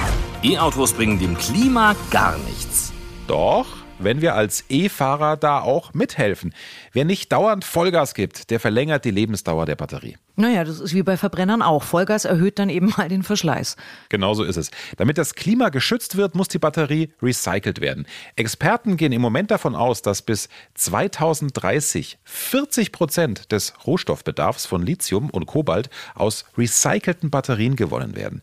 E-Autos 0.43 0.93
bringen 0.93 1.17
dem 1.17 1.38
Klima 1.38 1.95
gar 2.12 2.38
nichts. 2.39 2.93
Doch, 3.27 3.85
wenn 4.00 4.22
wir 4.22 4.36
als 4.36 4.66
E-Fahrer 4.70 5.38
da 5.38 5.62
auch 5.62 5.94
mithelfen. 5.94 6.54
Wer 6.92 7.06
nicht 7.06 7.32
dauernd 7.32 7.64
Vollgas 7.64 8.14
gibt, 8.14 8.50
der 8.50 8.60
verlängert 8.60 9.06
die 9.06 9.12
Lebensdauer 9.12 9.66
der 9.66 9.75
Batterie. 9.75 10.18
Naja, 10.38 10.66
das 10.66 10.82
ist 10.82 10.94
wie 10.94 11.04
bei 11.04 11.16
Verbrennern 11.16 11.62
auch. 11.62 11.84
Vollgas 11.84 12.25
erhöht 12.25 12.60
dann 12.60 12.70
eben 12.70 12.94
mal 12.98 13.08
den 13.08 13.24
Verschleiß. 13.24 13.78
Genauso 14.10 14.44
ist 14.44 14.58
es. 14.58 14.72
Damit 14.98 15.18
das 15.18 15.36
Klima 15.36 15.70
geschützt 15.70 16.18
wird, 16.18 16.36
muss 16.36 16.50
die 16.50 16.60
Batterie 16.60 17.14
recycelt 17.22 17.80
werden. 17.80 18.06
Experten 18.36 18.98
gehen 18.98 19.14
im 19.14 19.22
Moment 19.22 19.52
davon 19.52 19.75
aus, 19.75 20.02
dass 20.02 20.22
bis 20.22 20.50
2030 20.74 22.18
40 22.24 22.92
Prozent 22.92 23.52
des 23.52 23.74
Rohstoffbedarfs 23.88 24.66
von 24.66 24.82
Lithium 24.82 25.30
und 25.30 25.46
Kobalt 25.46 25.90
aus 26.16 26.46
recycelten 26.58 27.30
Batterien 27.30 27.75
gewonnen 27.75 28.16
werden. 28.16 28.42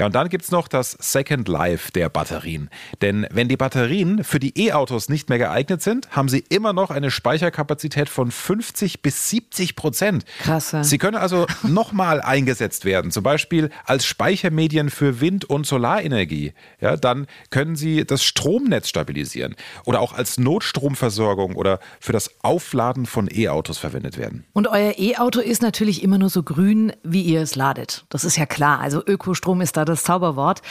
Ja, 0.00 0.06
und 0.06 0.14
dann 0.14 0.30
gibt 0.30 0.44
es 0.44 0.50
noch 0.50 0.66
das 0.66 0.92
Second 0.98 1.46
Life 1.46 1.92
der 1.92 2.08
Batterien. 2.08 2.70
Denn 3.02 3.26
wenn 3.30 3.48
die 3.48 3.58
Batterien 3.58 4.24
für 4.24 4.40
die 4.40 4.58
E-Autos 4.58 5.10
nicht 5.10 5.28
mehr 5.28 5.36
geeignet 5.36 5.82
sind, 5.82 6.10
haben 6.12 6.30
sie 6.30 6.42
immer 6.48 6.72
noch 6.72 6.90
eine 6.90 7.10
Speicherkapazität 7.10 8.08
von 8.08 8.30
50 8.30 9.02
bis 9.02 9.28
70 9.28 9.76
Prozent. 9.76 10.24
Krasse. 10.38 10.84
Sie 10.84 10.96
können 10.96 11.18
also 11.18 11.46
nochmal 11.64 12.22
eingesetzt 12.22 12.86
werden, 12.86 13.10
zum 13.10 13.22
Beispiel 13.22 13.68
als 13.84 14.06
Speichermedien 14.06 14.88
für 14.88 15.20
Wind- 15.20 15.44
und 15.44 15.66
Solarenergie. 15.66 16.54
Ja, 16.80 16.96
dann 16.96 17.26
können 17.50 17.76
sie 17.76 18.06
das 18.06 18.24
Stromnetz 18.24 18.88
stabilisieren 18.88 19.54
oder 19.84 20.00
auch 20.00 20.14
als 20.14 20.38
Notstromversorgung 20.38 21.56
oder 21.56 21.78
für 22.00 22.12
das 22.12 22.42
Aufladen 22.42 23.04
von 23.04 23.28
E-Autos 23.30 23.76
verwendet 23.76 24.16
werden. 24.16 24.46
Und 24.54 24.66
euer 24.66 24.94
E-Auto 24.96 25.40
ist 25.40 25.60
natürlich 25.60 26.02
immer 26.02 26.16
nur 26.16 26.30
so 26.30 26.42
grün, 26.42 26.94
wie 27.02 27.20
ihr 27.20 27.42
es 27.42 27.54
ladet. 27.54 28.06
Das 28.08 28.24
ist 28.24 28.38
ja 28.38 28.46
klar. 28.46 28.80
Also 28.80 29.04
Ökostrom 29.06 29.60
ist 29.60 29.76
da 29.76 29.89
das 29.90 30.02
Zauberwort. 30.02 30.62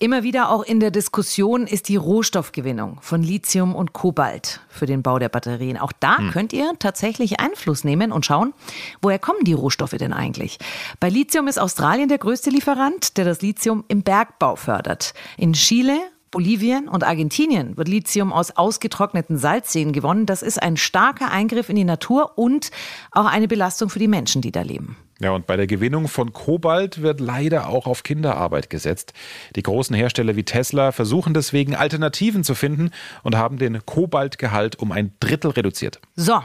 Immer 0.00 0.22
wieder 0.22 0.52
auch 0.52 0.62
in 0.62 0.78
der 0.78 0.92
Diskussion 0.92 1.66
ist 1.66 1.88
die 1.88 1.96
Rohstoffgewinnung 1.96 2.98
von 3.00 3.20
Lithium 3.20 3.74
und 3.74 3.92
Kobalt 3.92 4.60
für 4.68 4.86
den 4.86 5.02
Bau 5.02 5.18
der 5.18 5.28
Batterien. 5.28 5.76
Auch 5.76 5.90
da 5.90 6.18
hm. 6.18 6.30
könnt 6.30 6.52
ihr 6.52 6.70
tatsächlich 6.78 7.40
Einfluss 7.40 7.82
nehmen 7.82 8.12
und 8.12 8.24
schauen, 8.24 8.54
woher 9.02 9.18
kommen 9.18 9.42
die 9.42 9.54
Rohstoffe 9.54 9.96
denn 9.98 10.12
eigentlich? 10.12 10.58
Bei 11.00 11.08
Lithium 11.08 11.48
ist 11.48 11.58
Australien 11.58 12.08
der 12.08 12.18
größte 12.18 12.50
Lieferant, 12.50 13.16
der 13.16 13.24
das 13.24 13.42
Lithium 13.42 13.84
im 13.88 14.02
Bergbau 14.02 14.54
fördert. 14.54 15.14
In 15.36 15.54
Chile 15.54 15.98
Bolivien 16.30 16.88
und 16.88 17.04
Argentinien 17.04 17.76
wird 17.76 17.88
Lithium 17.88 18.32
aus 18.32 18.56
ausgetrockneten 18.56 19.38
Salzseen 19.38 19.92
gewonnen. 19.92 20.26
Das 20.26 20.42
ist 20.42 20.62
ein 20.62 20.76
starker 20.76 21.30
Eingriff 21.30 21.68
in 21.68 21.76
die 21.76 21.84
Natur 21.84 22.38
und 22.38 22.70
auch 23.10 23.24
eine 23.24 23.48
Belastung 23.48 23.88
für 23.88 23.98
die 23.98 24.08
Menschen, 24.08 24.42
die 24.42 24.52
da 24.52 24.62
leben. 24.62 24.96
Ja, 25.20 25.32
und 25.32 25.46
bei 25.46 25.56
der 25.56 25.66
Gewinnung 25.66 26.06
von 26.06 26.32
Kobalt 26.32 27.02
wird 27.02 27.18
leider 27.18 27.68
auch 27.68 27.86
auf 27.86 28.04
Kinderarbeit 28.04 28.70
gesetzt. 28.70 29.12
Die 29.56 29.62
großen 29.62 29.96
Hersteller 29.96 30.36
wie 30.36 30.44
Tesla 30.44 30.92
versuchen 30.92 31.34
deswegen 31.34 31.74
Alternativen 31.74 32.44
zu 32.44 32.54
finden 32.54 32.90
und 33.24 33.34
haben 33.34 33.58
den 33.58 33.84
Kobaltgehalt 33.84 34.76
um 34.76 34.92
ein 34.92 35.12
Drittel 35.18 35.50
reduziert. 35.50 36.00
So, 36.14 36.40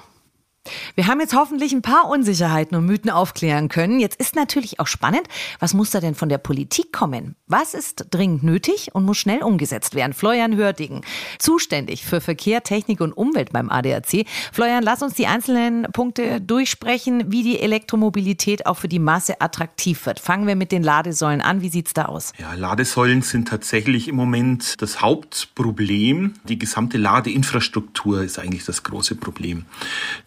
wir 0.95 1.07
haben 1.07 1.19
jetzt 1.19 1.35
hoffentlich 1.35 1.73
ein 1.73 1.81
paar 1.81 2.07
Unsicherheiten 2.09 2.77
und 2.77 2.85
Mythen 2.85 3.09
aufklären 3.09 3.67
können. 3.67 3.99
Jetzt 3.99 4.19
ist 4.19 4.35
natürlich 4.35 4.79
auch 4.79 4.87
spannend, 4.87 5.27
was 5.59 5.73
muss 5.73 5.89
da 5.89 5.99
denn 5.99 6.15
von 6.15 6.29
der 6.29 6.37
Politik 6.37 6.93
kommen? 6.93 7.35
Was 7.47 7.73
ist 7.73 8.05
dringend 8.11 8.43
nötig 8.43 8.89
und 8.93 9.03
muss 9.03 9.17
schnell 9.17 9.43
umgesetzt 9.43 9.95
werden? 9.95 10.13
Florian 10.13 10.55
Hördigen, 10.55 11.01
zuständig 11.39 12.05
für 12.05 12.21
Verkehr, 12.21 12.63
Technik 12.63 13.01
und 13.01 13.11
Umwelt 13.11 13.51
beim 13.51 13.69
ADAC. 13.69 14.25
Florian, 14.51 14.83
lass 14.83 15.01
uns 15.01 15.15
die 15.15 15.27
einzelnen 15.27 15.83
Punkte 15.91 16.39
durchsprechen, 16.39 17.31
wie 17.31 17.43
die 17.43 17.59
Elektromobilität 17.59 18.65
auch 18.65 18.77
für 18.77 18.87
die 18.87 18.99
Masse 18.99 19.41
attraktiv 19.41 20.05
wird. 20.05 20.19
Fangen 20.19 20.47
wir 20.47 20.55
mit 20.55 20.71
den 20.71 20.83
Ladesäulen 20.83 21.41
an. 21.41 21.61
Wie 21.61 21.69
sieht's 21.69 21.93
da 21.93 22.05
aus? 22.05 22.31
Ja, 22.39 22.53
Ladesäulen 22.53 23.21
sind 23.21 23.49
tatsächlich 23.49 24.07
im 24.07 24.15
Moment 24.15 24.81
das 24.81 25.01
Hauptproblem. 25.01 26.35
Die 26.45 26.57
gesamte 26.57 26.97
Ladeinfrastruktur 26.97 28.23
ist 28.23 28.39
eigentlich 28.39 28.65
das 28.65 28.83
große 28.83 29.15
Problem. 29.15 29.65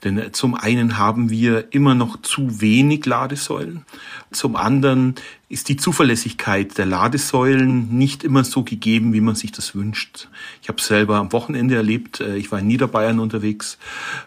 Denn 0.05 0.26
zum 0.33 0.55
einen 0.55 0.99
haben 0.99 1.31
wir 1.31 1.73
immer 1.73 1.95
noch 1.95 2.23
zu 2.23 2.61
wenig 2.61 3.07
Ladesäulen. 3.07 3.85
Zum 4.31 4.57
anderen 4.57 5.15
ist 5.49 5.69
die 5.69 5.77
Zuverlässigkeit 5.77 6.77
der 6.77 6.87
Ladesäulen 6.87 7.97
nicht 7.97 8.25
immer 8.25 8.43
so 8.43 8.65
gegeben, 8.65 9.13
wie 9.13 9.21
man 9.21 9.37
sich 9.37 9.53
das 9.53 9.77
wünscht. 9.77 10.29
Ich 10.61 10.69
habe 10.69 10.83
selber 10.83 11.17
am 11.17 11.33
Wochenende 11.33 11.77
erlebt, 11.77 12.21
äh, 12.21 12.37
ich 12.37 12.51
war 12.51 12.59
in 12.59 12.67
Niederbayern 12.67 13.21
unterwegs 13.21 13.79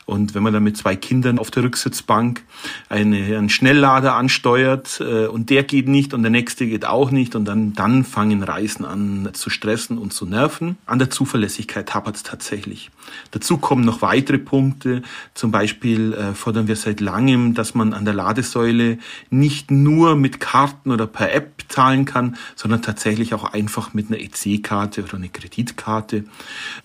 und 0.05 0.33
wenn 0.33 0.43
man 0.43 0.53
dann 0.53 0.63
mit 0.63 0.77
zwei 0.77 0.95
Kindern 0.95 1.37
auf 1.37 1.51
der 1.51 1.63
Rücksitzbank 1.63 2.43
eine, 2.87 3.17
einen 3.17 3.49
Schnelllader 3.49 4.15
ansteuert 4.15 5.01
äh, 5.01 5.27
und 5.27 5.49
der 5.49 5.63
geht 5.63 5.89
nicht 5.89 6.13
und 6.13 6.23
der 6.23 6.31
nächste 6.31 6.65
geht 6.65 6.85
auch 6.85 7.11
nicht 7.11 7.35
und 7.35 7.43
dann, 7.43 7.73
dann 7.73 8.05
fangen 8.05 8.41
Reisen 8.41 8.85
an 8.85 9.29
zu 9.33 9.49
stressen 9.49 9.97
und 9.97 10.13
zu 10.13 10.25
nerven. 10.25 10.77
An 10.85 10.99
der 10.99 11.09
Zuverlässigkeit 11.09 11.93
hapert 11.93 12.15
es 12.15 12.23
tatsächlich. 12.23 12.91
Dazu 13.31 13.57
kommen 13.57 13.83
noch 13.83 14.01
weitere 14.01 14.37
Punkte. 14.37 15.01
Zum 15.33 15.51
Beispiel 15.51 16.13
äh, 16.13 16.33
fordern 16.33 16.69
wir 16.69 16.77
seit 16.77 17.01
langem, 17.01 17.55
dass 17.55 17.75
man 17.75 17.93
an 17.93 18.05
der 18.05 18.13
Ladesäule 18.13 18.99
nicht 19.29 19.69
nur 19.69 20.15
mit 20.15 20.39
Karten 20.39 20.91
oder 20.91 21.08
per 21.11 21.33
App 21.33 21.63
zahlen 21.69 22.05
kann, 22.05 22.37
sondern 22.55 22.81
tatsächlich 22.81 23.33
auch 23.33 23.43
einfach 23.43 23.93
mit 23.93 24.07
einer 24.07 24.19
EC-Karte 24.19 25.03
oder 25.03 25.15
einer 25.15 25.27
Kreditkarte 25.27 26.25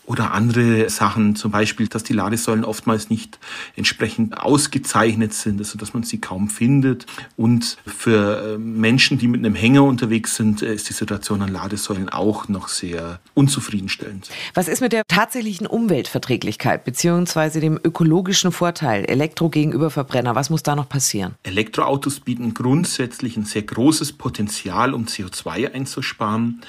oder 0.04 0.32
andere 0.32 0.88
Sachen, 0.90 1.36
zum 1.36 1.50
Beispiel, 1.50 1.88
dass 1.88 2.04
die 2.04 2.12
Ladesäulen 2.12 2.64
oftmals 2.64 3.10
nicht 3.10 3.38
entsprechend 3.76 4.38
ausgezeichnet 4.38 5.32
sind, 5.34 5.58
also 5.58 5.78
dass 5.78 5.94
man 5.94 6.02
sie 6.02 6.20
kaum 6.20 6.48
findet. 6.48 7.06
Und 7.36 7.78
für 7.86 8.54
äh, 8.54 8.58
Menschen, 8.58 9.18
die 9.18 9.28
mit 9.28 9.44
einem 9.44 9.54
Hänger 9.54 9.84
unterwegs 9.84 10.36
sind, 10.36 10.62
äh, 10.62 10.74
ist 10.74 10.88
die 10.88 10.92
Situation 10.92 11.42
an 11.42 11.52
Ladesäulen 11.52 12.08
auch 12.08 12.48
noch 12.48 12.68
sehr 12.68 13.20
unzufriedenstellend. 13.34 14.30
Was 14.54 14.68
ist 14.68 14.80
mit 14.80 14.92
der 14.92 15.02
tatsächlichen 15.08 15.66
Umweltverträglichkeit 15.66 16.84
beziehungsweise 16.84 17.60
dem 17.60 17.78
ökologischen 17.82 18.52
Vorteil 18.52 19.04
Elektro 19.04 19.48
gegenüber 19.48 19.90
Verbrenner? 19.90 20.34
Was 20.34 20.50
muss 20.50 20.62
da 20.62 20.76
noch 20.76 20.88
passieren? 20.88 21.34
Elektroautos 21.42 22.20
bieten 22.20 22.54
grundsätzlich 22.54 23.36
ein 23.36 23.44
sehr 23.44 23.62
großes 23.62 24.13
Potenzial, 24.14 24.94
um 24.94 25.04
CO2 25.04 25.72
einzusparen. 25.72 26.60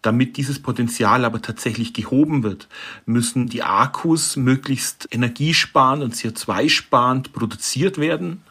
Damit 0.00 0.36
dieses 0.36 0.62
Potenzial 0.62 1.24
aber 1.24 1.42
tatsächlich 1.42 1.92
gehoben 1.92 2.44
wird, 2.44 2.68
müssen 3.04 3.48
die 3.48 3.64
Akkus 3.64 4.36
möglichst 4.36 5.08
energiesparend 5.10 6.04
und 6.04 6.14
CO2-sparend 6.14 7.32
produziert 7.32 7.98
werden. 7.98 8.42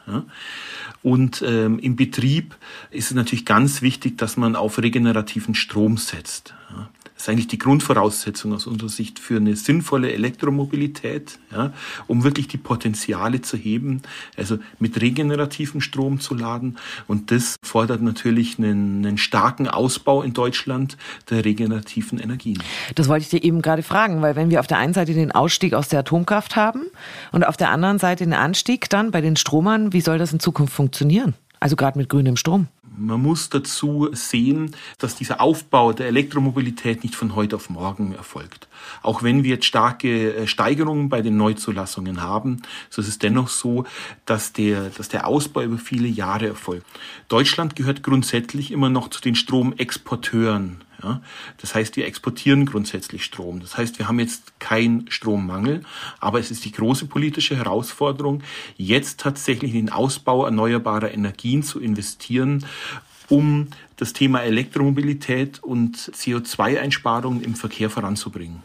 Und 1.03 1.41
ähm, 1.47 1.79
im 1.79 1.95
Betrieb 1.95 2.57
ist 2.91 3.11
es 3.11 3.15
natürlich 3.15 3.45
ganz 3.45 3.81
wichtig, 3.81 4.17
dass 4.17 4.35
man 4.35 4.57
auf 4.57 4.77
regenerativen 4.79 5.55
Strom 5.55 5.95
setzt. 5.95 6.53
Das 7.17 7.23
ist 7.23 7.29
eigentlich 7.29 7.47
die 7.47 7.57
Grundvoraussetzung 7.57 8.53
aus 8.53 8.67
unserer 8.67 8.89
Sicht 8.89 9.17
für 9.17 9.37
eine 9.37 9.55
sinnvolle 9.55 10.13
Elektromobilität, 10.13 11.39
ja, 11.51 11.73
um 12.05 12.23
wirklich 12.23 12.47
die 12.47 12.57
Potenziale 12.57 13.41
zu 13.41 13.57
heben, 13.57 14.03
also 14.37 14.59
mit 14.77 15.01
regenerativem 15.01 15.81
Strom 15.81 16.19
zu 16.19 16.35
laden. 16.35 16.77
Und 17.07 17.31
das 17.31 17.55
fordert 17.63 18.03
natürlich 18.03 18.59
einen, 18.59 19.03
einen 19.03 19.17
starken 19.17 19.67
Ausbau 19.67 20.21
in 20.21 20.33
Deutschland 20.33 20.95
der 21.31 21.43
regenerativen 21.43 22.19
Energien. 22.19 22.61
Das 22.93 23.07
wollte 23.07 23.23
ich 23.23 23.29
dir 23.29 23.43
eben 23.43 23.63
gerade 23.63 23.81
fragen, 23.81 24.21
weil 24.21 24.35
wenn 24.35 24.51
wir 24.51 24.59
auf 24.59 24.67
der 24.67 24.77
einen 24.77 24.93
Seite 24.93 25.15
den 25.15 25.31
Ausstieg 25.31 25.73
aus 25.73 25.89
der 25.89 26.01
Atomkraft 26.01 26.55
haben 26.55 26.83
und 27.31 27.47
auf 27.47 27.57
der 27.57 27.71
anderen 27.71 27.97
Seite 27.97 28.25
den 28.25 28.33
Anstieg 28.33 28.91
dann 28.91 29.09
bei 29.09 29.21
den 29.21 29.37
Stromern, 29.37 29.91
wie 29.91 30.01
soll 30.01 30.19
das 30.19 30.33
in 30.33 30.39
Zukunft 30.39 30.73
funktionieren? 30.73 31.33
Also 31.59 31.75
gerade 31.75 31.97
mit 31.97 32.09
grünem 32.09 32.37
Strom. 32.37 32.67
Man 32.99 33.21
muss 33.21 33.49
dazu 33.49 34.09
sehen, 34.13 34.75
dass 34.97 35.15
dieser 35.15 35.39
Aufbau 35.39 35.93
der 35.93 36.07
Elektromobilität 36.07 37.03
nicht 37.03 37.15
von 37.15 37.35
heute 37.35 37.55
auf 37.55 37.69
morgen 37.69 38.15
erfolgt. 38.15 38.67
Auch 39.03 39.21
wenn 39.21 39.43
wir 39.43 39.51
jetzt 39.51 39.65
starke 39.65 40.35
äh, 40.35 40.47
Steigerungen 40.47 41.07
bei 41.07 41.21
den 41.21 41.37
Neuzulassungen 41.37 42.23
haben, 42.23 42.63
so 42.89 43.01
ist 43.01 43.07
es 43.07 43.19
dennoch 43.19 43.49
so, 43.49 43.85
dass 44.25 44.51
der, 44.51 44.89
dass 44.89 45.09
der 45.09 45.27
Ausbau 45.27 45.61
über 45.61 45.77
viele 45.77 46.07
Jahre 46.07 46.47
erfolgt. 46.47 46.87
Deutschland 47.27 47.75
gehört 47.75 48.01
grundsätzlich 48.01 48.71
immer 48.71 48.89
noch 48.89 49.09
zu 49.09 49.21
den 49.21 49.35
Stromexporteuren 49.35 50.83
ja, 51.03 51.21
das 51.57 51.75
heißt, 51.75 51.95
wir 51.95 52.05
exportieren 52.05 52.65
grundsätzlich 52.65 53.23
Strom. 53.23 53.59
Das 53.59 53.77
heißt, 53.77 53.99
wir 53.99 54.07
haben 54.07 54.19
jetzt 54.19 54.59
keinen 54.59 55.09
Strommangel, 55.11 55.83
aber 56.19 56.39
es 56.39 56.51
ist 56.51 56.65
die 56.65 56.71
große 56.71 57.05
politische 57.05 57.55
Herausforderung, 57.55 58.41
jetzt 58.77 59.19
tatsächlich 59.19 59.73
in 59.73 59.87
den 59.87 59.93
Ausbau 59.93 60.45
erneuerbarer 60.45 61.11
Energien 61.11 61.63
zu 61.63 61.79
investieren, 61.79 62.65
um 63.29 63.67
das 63.97 64.13
Thema 64.13 64.41
Elektromobilität 64.41 65.61
und 65.61 65.97
CO2-Einsparungen 65.97 67.41
im 67.41 67.55
Verkehr 67.55 67.89
voranzubringen. 67.89 68.63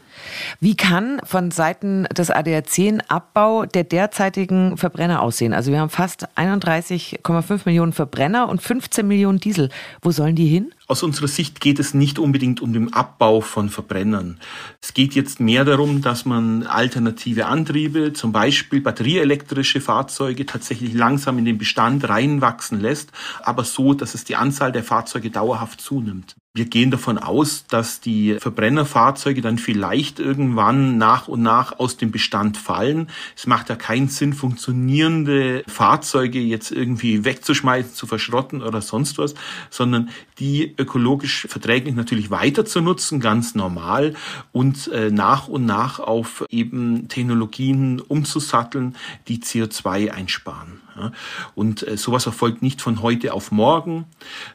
Wie 0.59 0.75
kann 0.75 1.19
von 1.23 1.51
Seiten 1.51 2.05
des 2.05 2.29
ADAC 2.29 2.79
ein 2.79 3.01
Abbau 3.09 3.65
der 3.65 3.83
derzeitigen 3.83 4.77
Verbrenner 4.77 5.21
aussehen? 5.21 5.53
Also 5.53 5.71
wir 5.71 5.79
haben 5.79 5.89
fast 5.89 6.27
31,5 6.37 7.61
Millionen 7.65 7.93
Verbrenner 7.93 8.49
und 8.49 8.61
15 8.61 9.07
Millionen 9.07 9.39
Diesel. 9.39 9.69
Wo 10.01 10.11
sollen 10.11 10.35
die 10.35 10.47
hin? 10.47 10.73
Aus 10.87 11.01
unserer 11.01 11.27
Sicht 11.27 11.59
geht 11.59 11.79
es 11.79 11.93
nicht 11.93 12.19
unbedingt 12.19 12.61
um 12.61 12.73
den 12.73 12.93
Abbau 12.93 13.41
von 13.41 13.69
Verbrennern. 13.69 14.39
Es 14.81 14.93
geht 14.93 15.15
jetzt 15.15 15.39
mehr 15.39 15.65
darum, 15.65 16.01
dass 16.01 16.25
man 16.25 16.67
alternative 16.67 17.45
Antriebe, 17.45 18.13
zum 18.13 18.31
Beispiel 18.31 18.81
batterieelektrische 18.81 19.81
Fahrzeuge, 19.81 20.45
tatsächlich 20.45 20.93
langsam 20.93 21.37
in 21.37 21.45
den 21.45 21.57
Bestand 21.57 22.07
reinwachsen 22.07 22.79
lässt, 22.79 23.11
aber 23.41 23.63
so, 23.63 23.93
dass 23.93 24.13
es 24.13 24.23
die 24.23 24.35
Anzahl 24.35 24.71
der 24.71 24.83
Fahrzeuge 24.83 25.31
dauerhaft 25.31 25.81
zunimmt. 25.81 26.35
Wir 26.55 26.65
gehen 26.65 26.91
davon 26.91 27.17
aus, 27.17 27.65
dass 27.65 27.99
die 27.99 28.35
Verbrennerfahrzeuge 28.39 29.41
dann 29.41 29.57
vielleicht 29.57 30.19
irgendwann 30.19 30.99
nach 30.99 31.27
und 31.27 31.41
nach 31.41 31.79
aus 31.79 31.97
dem 31.97 32.11
Bestand 32.11 32.57
fallen. 32.57 33.09
Es 33.35 33.47
macht 33.47 33.69
ja 33.69 33.75
keinen 33.75 34.07
Sinn, 34.07 34.33
funktionierende 34.33 35.63
Fahrzeuge 35.65 36.39
jetzt 36.39 36.71
irgendwie 36.71 37.25
wegzuschmeißen, 37.25 37.95
zu 37.95 38.05
verschrotten 38.05 38.61
oder 38.61 38.83
sonst 38.83 39.17
was, 39.17 39.33
sondern 39.71 40.11
die 40.37 40.75
ökologisch 40.77 41.47
verträglich 41.49 41.95
natürlich 41.95 42.29
weiter 42.29 42.65
zu 42.65 42.81
nutzen, 42.81 43.19
ganz 43.19 43.55
normal 43.55 44.13
und 44.51 44.89
äh, 44.89 45.09
nach 45.09 45.47
und 45.47 45.65
nach 45.65 45.99
auf 45.99 46.45
eben 46.51 47.07
Technologien 47.07 47.99
umzusatteln, 47.99 48.95
die 49.27 49.39
CO2 49.39 50.11
einsparen. 50.11 50.81
Und 51.55 51.87
äh, 51.87 51.97
sowas 51.97 52.25
erfolgt 52.25 52.61
nicht 52.61 52.81
von 52.81 53.01
heute 53.01 53.33
auf 53.33 53.51
morgen. 53.51 54.05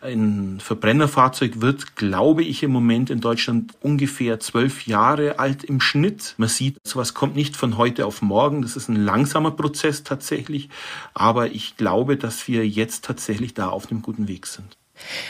Ein 0.00 0.59
Verbrennerfahrzeug 0.61 1.61
wird, 1.61 1.97
glaube 1.97 2.42
ich, 2.42 2.62
im 2.62 2.71
Moment 2.71 3.11
in 3.11 3.21
Deutschland 3.21 3.73
ungefähr 3.80 4.40
zwölf 4.40 4.87
Jahre 4.87 5.38
alt 5.38 5.64
im 5.64 5.80
Schnitt. 5.80 6.35
Man 6.37 6.49
sieht, 6.49 6.76
sowas 6.85 7.14
kommt 7.14 7.37
nicht 7.37 7.57
von 7.57 7.76
heute 7.76 8.07
auf 8.07 8.23
morgen. 8.23 8.62
Das 8.62 8.76
ist 8.76 8.88
ein 8.88 8.97
langsamer 8.97 9.52
Prozess 9.52 10.02
tatsächlich. 10.02 10.68
Aber 11.14 11.50
ich 11.50 11.76
glaube, 11.76 12.16
dass 12.16 12.49
wir 12.49 12.66
jetzt 12.66 13.04
tatsächlich 13.04 13.54
da 13.54 13.68
auf 13.68 13.90
einem 13.90 14.02
guten 14.02 14.28
Weg 14.28 14.47
sind. 14.47 14.76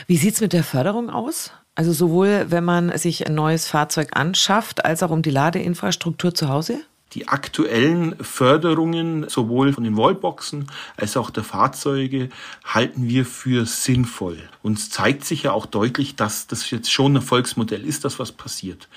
Wie 0.06 0.16
sieht's 0.16 0.40
mit 0.40 0.52
der 0.52 0.64
Förderung 0.64 1.10
aus? 1.10 1.52
Also 1.74 1.92
sowohl, 1.92 2.46
wenn 2.48 2.64
man 2.64 2.96
sich 2.98 3.26
ein 3.26 3.34
neues 3.34 3.68
Fahrzeug 3.68 4.08
anschafft, 4.16 4.84
als 4.84 5.02
auch 5.02 5.10
um 5.10 5.22
die 5.22 5.30
Ladeinfrastruktur 5.30 6.34
zu 6.34 6.48
Hause? 6.48 6.80
Die 7.14 7.28
aktuellen 7.28 8.22
Förderungen 8.22 9.28
sowohl 9.28 9.72
von 9.72 9.84
den 9.84 9.96
Wallboxen 9.96 10.66
als 10.96 11.16
auch 11.16 11.30
der 11.30 11.42
Fahrzeuge 11.42 12.28
halten 12.64 13.08
wir 13.08 13.24
für 13.24 13.64
sinnvoll. 13.64 14.38
Uns 14.62 14.90
zeigt 14.90 15.24
sich 15.24 15.44
ja 15.44 15.52
auch 15.52 15.64
deutlich, 15.64 16.16
dass 16.16 16.46
das 16.48 16.70
jetzt 16.70 16.92
schon 16.92 17.12
ein 17.12 17.16
Erfolgsmodell 17.16 17.86
ist, 17.86 18.04
dass 18.04 18.18
was 18.18 18.32
passiert. 18.32 18.88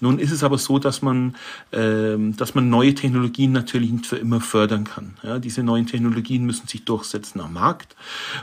Nun 0.00 0.18
ist 0.18 0.30
es 0.30 0.42
aber 0.42 0.58
so, 0.58 0.78
dass 0.78 1.02
man, 1.02 1.36
ähm, 1.72 2.36
dass 2.36 2.54
man 2.54 2.68
neue 2.68 2.94
Technologien 2.94 3.52
natürlich 3.52 3.90
nicht 3.90 4.06
für 4.06 4.16
immer 4.16 4.40
fördern 4.40 4.84
kann. 4.84 5.14
Ja, 5.22 5.38
diese 5.38 5.62
neuen 5.62 5.86
Technologien 5.86 6.44
müssen 6.44 6.66
sich 6.66 6.84
durchsetzen 6.84 7.40
am 7.40 7.52
Markt. 7.52 7.96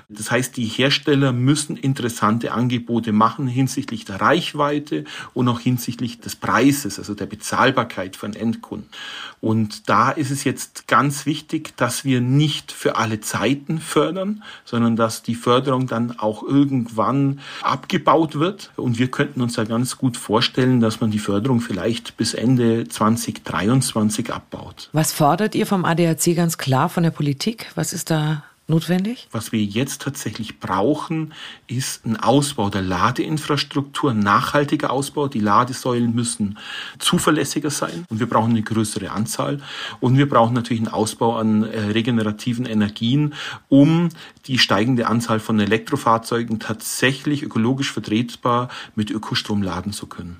Das 0.10 0.32
heißt, 0.32 0.56
die 0.58 0.66
Hersteller 0.66 1.32
müssen 1.34 1.78
interessante 1.78 2.52
Angebote 2.52 3.12
machen 3.12 3.48
hinsichtlich 3.48 4.06
der 4.06 4.22
Reichweite 4.22 5.04
und 5.34 5.48
auch 5.48 5.60
hinsichtlich 5.60 6.20
des 6.20 6.36
Preises, 6.36 7.00
also 7.00 7.14
der 7.14 7.26
Bezahlbarkeit 7.26 8.16
von 8.16 8.34
Endkunden. 8.34 8.90
Und 9.40 9.88
da 9.88 10.10
ist 10.10 10.32
es 10.32 10.44
jetzt 10.44 10.88
ganz 10.88 11.26
wichtig, 11.26 11.78
dass 11.78 12.04
wir 12.04 12.22
nicht 12.22 12.72
für 12.72 12.96
alle 12.96 13.22
Zeiten 13.22 13.80
fördern, 13.80 14.44
sondern 14.66 14.96
dass 14.96 15.22
die 15.22 15.36
Förderung 15.36 15.86
dann 15.88 16.18
auch 16.18 16.42
irgendwann 16.44 17.40
abgebaut 17.62 18.40
wird. 18.40 18.72
Und 18.76 18.98
wir 18.98 19.10
könnten 19.10 19.42
uns 19.42 19.56
ja 19.56 19.64
ganz 19.64 19.98
gut 19.98 20.18
vorstellen, 20.18 20.80
dass 20.80 21.02
man 21.02 21.12
die 21.12 21.20
Förderung 21.20 21.47
vielleicht 21.60 22.18
bis 22.18 22.34
Ende 22.34 22.88
2023 22.88 24.34
abbaut. 24.34 24.90
Was 24.94 25.14
fordert 25.14 25.56
ihr 25.56 25.66
vom 25.66 25.86
ADAC 25.86 26.36
ganz 26.36 26.58
klar 26.58 26.90
von 26.90 27.04
der 27.04 27.12
Politik? 27.12 27.72
Was 27.76 27.94
ist 27.94 28.12
da 28.12 28.44
notwendig? 28.68 29.28
Was 29.32 29.52
wir 29.52 29.64
jetzt 29.64 30.02
tatsächlich 30.02 30.60
brauchen, 30.60 31.34
ist 31.68 32.06
ein 32.06 32.18
Ausbau 32.18 32.70
der 32.70 32.82
Ladeinfrastruktur, 32.82 34.12
ein 34.12 34.20
nachhaltiger 34.20 34.92
Ausbau. 34.92 35.28
Die 35.28 35.40
Ladesäulen 35.40 36.14
müssen 36.14 36.58
zuverlässiger 37.00 37.70
sein 37.70 38.06
und 38.10 38.20
wir 38.20 38.28
brauchen 38.28 38.52
eine 38.52 38.64
größere 38.64 39.12
Anzahl. 39.12 39.62
Und 40.00 40.18
wir 40.18 40.28
brauchen 40.28 40.54
natürlich 40.54 40.82
einen 40.82 40.94
Ausbau 40.94 41.38
an 41.38 41.64
äh, 41.64 41.80
regenerativen 41.80 42.66
Energien, 42.66 43.34
um 43.70 44.10
die 44.48 44.60
steigende 44.60 45.08
Anzahl 45.08 45.40
von 45.40 45.60
Elektrofahrzeugen 45.60 46.60
tatsächlich 46.60 47.44
ökologisch 47.44 47.92
vertretbar 47.92 48.70
mit 48.96 49.12
Ökostrom 49.12 49.62
laden 49.62 49.94
zu 49.94 50.08
können. 50.08 50.38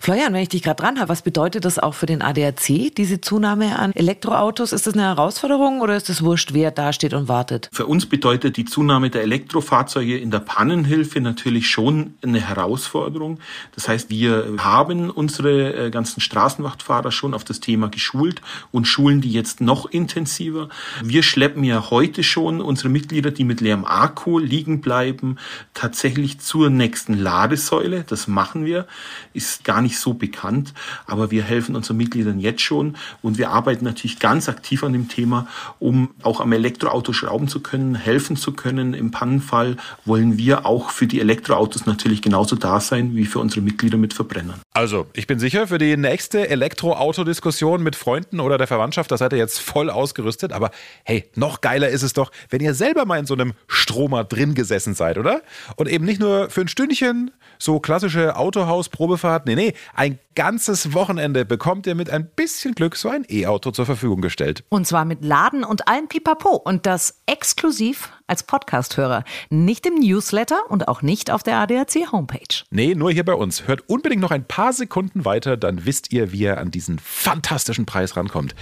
Florian, 0.00 0.32
wenn 0.32 0.42
ich 0.42 0.48
dich 0.48 0.62
gerade 0.62 0.82
dran 0.82 0.98
habe, 0.98 1.08
was 1.08 1.22
bedeutet 1.22 1.64
das 1.64 1.78
auch 1.78 1.94
für 1.94 2.06
den 2.06 2.22
ADAC, 2.22 2.94
diese 2.96 3.20
Zunahme 3.20 3.78
an 3.78 3.92
Elektroautos? 3.92 4.72
Ist 4.72 4.86
das 4.86 4.94
eine 4.94 5.02
Herausforderung 5.02 5.80
oder 5.80 5.96
ist 5.96 6.10
es 6.10 6.22
wurscht, 6.22 6.52
wer 6.52 6.70
da 6.70 6.92
steht 6.92 7.14
und 7.14 7.28
wartet? 7.28 7.69
Für 7.72 7.86
uns 7.86 8.06
bedeutet 8.06 8.56
die 8.56 8.64
Zunahme 8.64 9.10
der 9.10 9.22
Elektrofahrzeuge 9.22 10.18
in 10.18 10.32
der 10.32 10.40
Pannenhilfe 10.40 11.20
natürlich 11.20 11.70
schon 11.70 12.14
eine 12.20 12.40
Herausforderung. 12.40 13.38
Das 13.76 13.86
heißt, 13.86 14.10
wir 14.10 14.56
haben 14.58 15.08
unsere 15.08 15.86
äh, 15.86 15.90
ganzen 15.90 16.20
Straßenwachtfahrer 16.20 17.12
schon 17.12 17.32
auf 17.32 17.44
das 17.44 17.60
Thema 17.60 17.88
geschult 17.88 18.42
und 18.72 18.88
schulen 18.88 19.20
die 19.20 19.30
jetzt 19.30 19.60
noch 19.60 19.86
intensiver. 19.86 20.68
Wir 21.04 21.22
schleppen 21.22 21.62
ja 21.62 21.90
heute 21.90 22.24
schon 22.24 22.60
unsere 22.60 22.88
Mitglieder, 22.88 23.30
die 23.30 23.44
mit 23.44 23.60
leerem 23.60 23.84
Akku 23.84 24.40
liegen 24.40 24.80
bleiben, 24.80 25.36
tatsächlich 25.72 26.40
zur 26.40 26.70
nächsten 26.70 27.16
Ladesäule. 27.16 28.02
Das 28.04 28.26
machen 28.26 28.64
wir. 28.64 28.88
Ist 29.32 29.62
gar 29.62 29.80
nicht 29.80 30.00
so 30.00 30.14
bekannt, 30.14 30.74
aber 31.06 31.30
wir 31.30 31.44
helfen 31.44 31.76
unseren 31.76 31.98
Mitgliedern 31.98 32.40
jetzt 32.40 32.62
schon 32.62 32.96
und 33.22 33.38
wir 33.38 33.50
arbeiten 33.50 33.84
natürlich 33.84 34.18
ganz 34.18 34.48
aktiv 34.48 34.82
an 34.82 34.92
dem 34.92 35.08
Thema, 35.08 35.46
um 35.78 36.10
auch 36.24 36.40
am 36.40 36.50
Elektroauto 36.50 37.12
schrauben 37.12 37.46
zu 37.46 37.59
können, 37.60 37.94
helfen 37.94 38.36
zu 38.36 38.52
können. 38.52 38.94
Im 38.94 39.10
Pannenfall 39.10 39.76
wollen 40.04 40.38
wir 40.38 40.66
auch 40.66 40.90
für 40.90 41.06
die 41.06 41.20
Elektroautos 41.20 41.86
natürlich 41.86 42.22
genauso 42.22 42.56
da 42.56 42.80
sein 42.80 43.14
wie 43.14 43.26
für 43.26 43.38
unsere 43.38 43.60
Mitglieder 43.60 43.98
mit 43.98 44.14
Verbrennern. 44.14 44.60
Also, 44.72 45.06
ich 45.12 45.26
bin 45.26 45.38
sicher, 45.38 45.66
für 45.66 45.78
die 45.78 45.96
nächste 45.96 46.48
Elektroautodiskussion 46.48 47.82
mit 47.82 47.96
Freunden 47.96 48.40
oder 48.40 48.58
der 48.58 48.66
Verwandtschaft, 48.66 49.10
da 49.10 49.16
seid 49.16 49.32
ihr 49.32 49.38
jetzt 49.38 49.60
voll 49.60 49.90
ausgerüstet. 49.90 50.52
Aber 50.52 50.70
hey, 51.04 51.24
noch 51.34 51.60
geiler 51.60 51.88
ist 51.88 52.02
es 52.02 52.12
doch, 52.12 52.30
wenn 52.48 52.60
ihr 52.60 52.74
selber 52.74 53.04
mal 53.04 53.18
in 53.18 53.26
so 53.26 53.34
einem 53.34 53.52
Stromer 53.68 54.24
drin 54.24 54.54
gesessen 54.54 54.94
seid, 54.94 55.18
oder? 55.18 55.42
Und 55.76 55.88
eben 55.88 56.04
nicht 56.04 56.20
nur 56.20 56.50
für 56.50 56.62
ein 56.62 56.68
Stündchen, 56.68 57.30
so 57.58 57.80
klassische 57.80 58.36
Autohaus-Probefahrt. 58.36 59.46
Nee, 59.46 59.54
nee, 59.54 59.74
ein 59.94 60.18
ganzes 60.34 60.92
Wochenende 60.92 61.44
bekommt 61.44 61.86
ihr 61.86 61.94
mit 61.94 62.10
ein 62.10 62.26
bisschen 62.26 62.74
Glück 62.74 62.96
so 62.96 63.08
ein 63.08 63.24
E-Auto 63.28 63.70
zur 63.70 63.86
Verfügung 63.86 64.20
gestellt. 64.20 64.64
Und 64.68 64.86
zwar 64.86 65.04
mit 65.04 65.24
Laden 65.24 65.64
und 65.64 65.88
allem 65.88 66.08
Pipapo. 66.08 66.56
Und 66.56 66.86
das 66.86 67.20
exklusiv 67.26 68.10
als 68.26 68.42
Podcast-Hörer. 68.44 69.24
Nicht 69.50 69.86
im 69.86 69.94
Newsletter 69.94 70.60
und 70.68 70.88
auch 70.88 71.02
nicht 71.02 71.30
auf 71.30 71.42
der 71.42 71.58
ADAC-Homepage. 71.58 72.64
Nee, 72.70 72.94
nur 72.94 73.10
hier 73.10 73.24
bei 73.24 73.34
uns. 73.34 73.66
Hört 73.66 73.88
unbedingt 73.88 74.22
noch 74.22 74.30
ein 74.30 74.44
paar 74.44 74.72
Sekunden 74.72 75.24
weiter, 75.24 75.56
dann 75.56 75.84
wisst 75.84 76.12
ihr, 76.12 76.32
wie 76.32 76.40
ihr 76.40 76.58
an 76.58 76.70
diesen 76.70 76.98
fantastischen 76.98 77.86
Preis 77.86 78.16
rankommt. 78.16 78.54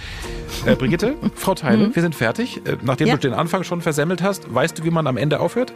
Äh, 0.65 0.75
Brigitte, 0.75 1.15
Frau 1.35 1.53
Teile, 1.53 1.87
mhm. 1.87 1.95
wir 1.95 2.01
sind 2.01 2.15
fertig. 2.15 2.65
Äh, 2.65 2.77
nachdem 2.81 3.07
ja. 3.07 3.15
du 3.15 3.19
den 3.19 3.33
Anfang 3.33 3.63
schon 3.63 3.81
versemmelt 3.81 4.23
hast, 4.23 4.53
weißt 4.53 4.79
du, 4.79 4.83
wie 4.83 4.91
man 4.91 5.07
am 5.07 5.17
Ende 5.17 5.39
aufhört? 5.39 5.73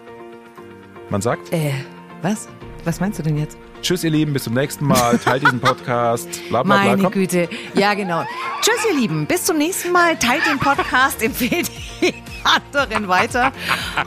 Man 1.09 1.21
sagt? 1.21 1.53
Äh, 1.53 1.73
was? 2.21 2.47
Was 2.83 2.99
meinst 2.99 3.19
du 3.19 3.23
denn 3.23 3.37
jetzt? 3.37 3.57
Tschüss, 3.83 4.05
ihr 4.05 4.11
Lieben, 4.11 4.31
bis 4.31 4.45
zum 4.45 4.53
nächsten 4.53 4.85
Mal. 4.85 5.17
Teilt 5.17 5.43
diesen 5.43 5.59
Podcast. 5.59 6.29
Bla, 6.47 6.63
bla, 6.63 6.75
bla. 6.75 6.85
Meine 6.85 7.03
Komm. 7.03 7.11
Güte. 7.11 7.49
Ja, 7.73 7.93
genau. 7.93 8.23
Tschüss, 8.61 8.79
ihr 8.89 8.97
Lieben. 8.97 9.25
Bis 9.25 9.43
zum 9.43 9.57
nächsten 9.57 9.91
Mal. 9.91 10.17
Teilt 10.17 10.45
den 10.49 10.57
Podcast, 10.57 11.21
empfehlt 11.21 11.69
die 12.01 12.13
anderen 12.45 13.09
weiter. 13.09 13.51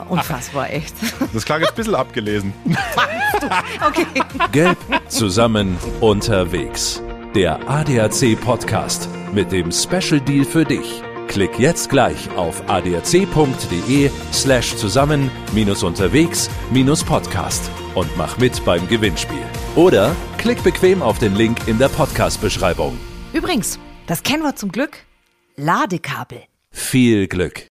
Unfassbar, 0.08 0.70
echt. 0.70 0.94
Das 1.34 1.44
klang 1.44 1.60
jetzt 1.60 1.72
ein 1.72 1.76
bisschen 1.76 1.94
abgelesen. 1.94 2.54
okay. 3.86 4.06
Gelb 4.50 4.78
zusammen 5.08 5.76
unterwegs. 6.00 7.02
Der 7.34 7.60
ADAC 7.68 8.40
Podcast 8.40 9.10
mit 9.34 9.52
dem 9.52 9.70
Special 9.70 10.18
Deal 10.20 10.46
für 10.46 10.64
dich. 10.64 11.02
Klick 11.28 11.58
jetzt 11.58 11.90
gleich 11.90 12.30
auf 12.36 12.62
adac.de 12.68 14.10
slash 14.32 14.76
zusammen 14.76 15.30
minus 15.52 15.82
unterwegs 15.82 16.50
minus 16.70 17.02
Podcast 17.04 17.70
und 17.94 18.14
mach 18.16 18.38
mit 18.38 18.64
beim 18.64 18.86
Gewinnspiel. 18.88 19.44
Oder 19.74 20.14
klick 20.38 20.62
bequem 20.62 21.02
auf 21.02 21.18
den 21.18 21.34
Link 21.34 21.66
in 21.66 21.78
der 21.78 21.88
Podcast-Beschreibung. 21.88 22.98
Übrigens, 23.32 23.78
das 24.06 24.22
kennen 24.22 24.42
wir 24.42 24.56
zum 24.56 24.72
Glück. 24.72 24.98
Ladekabel. 25.56 26.42
Viel 26.70 27.26
Glück! 27.26 27.64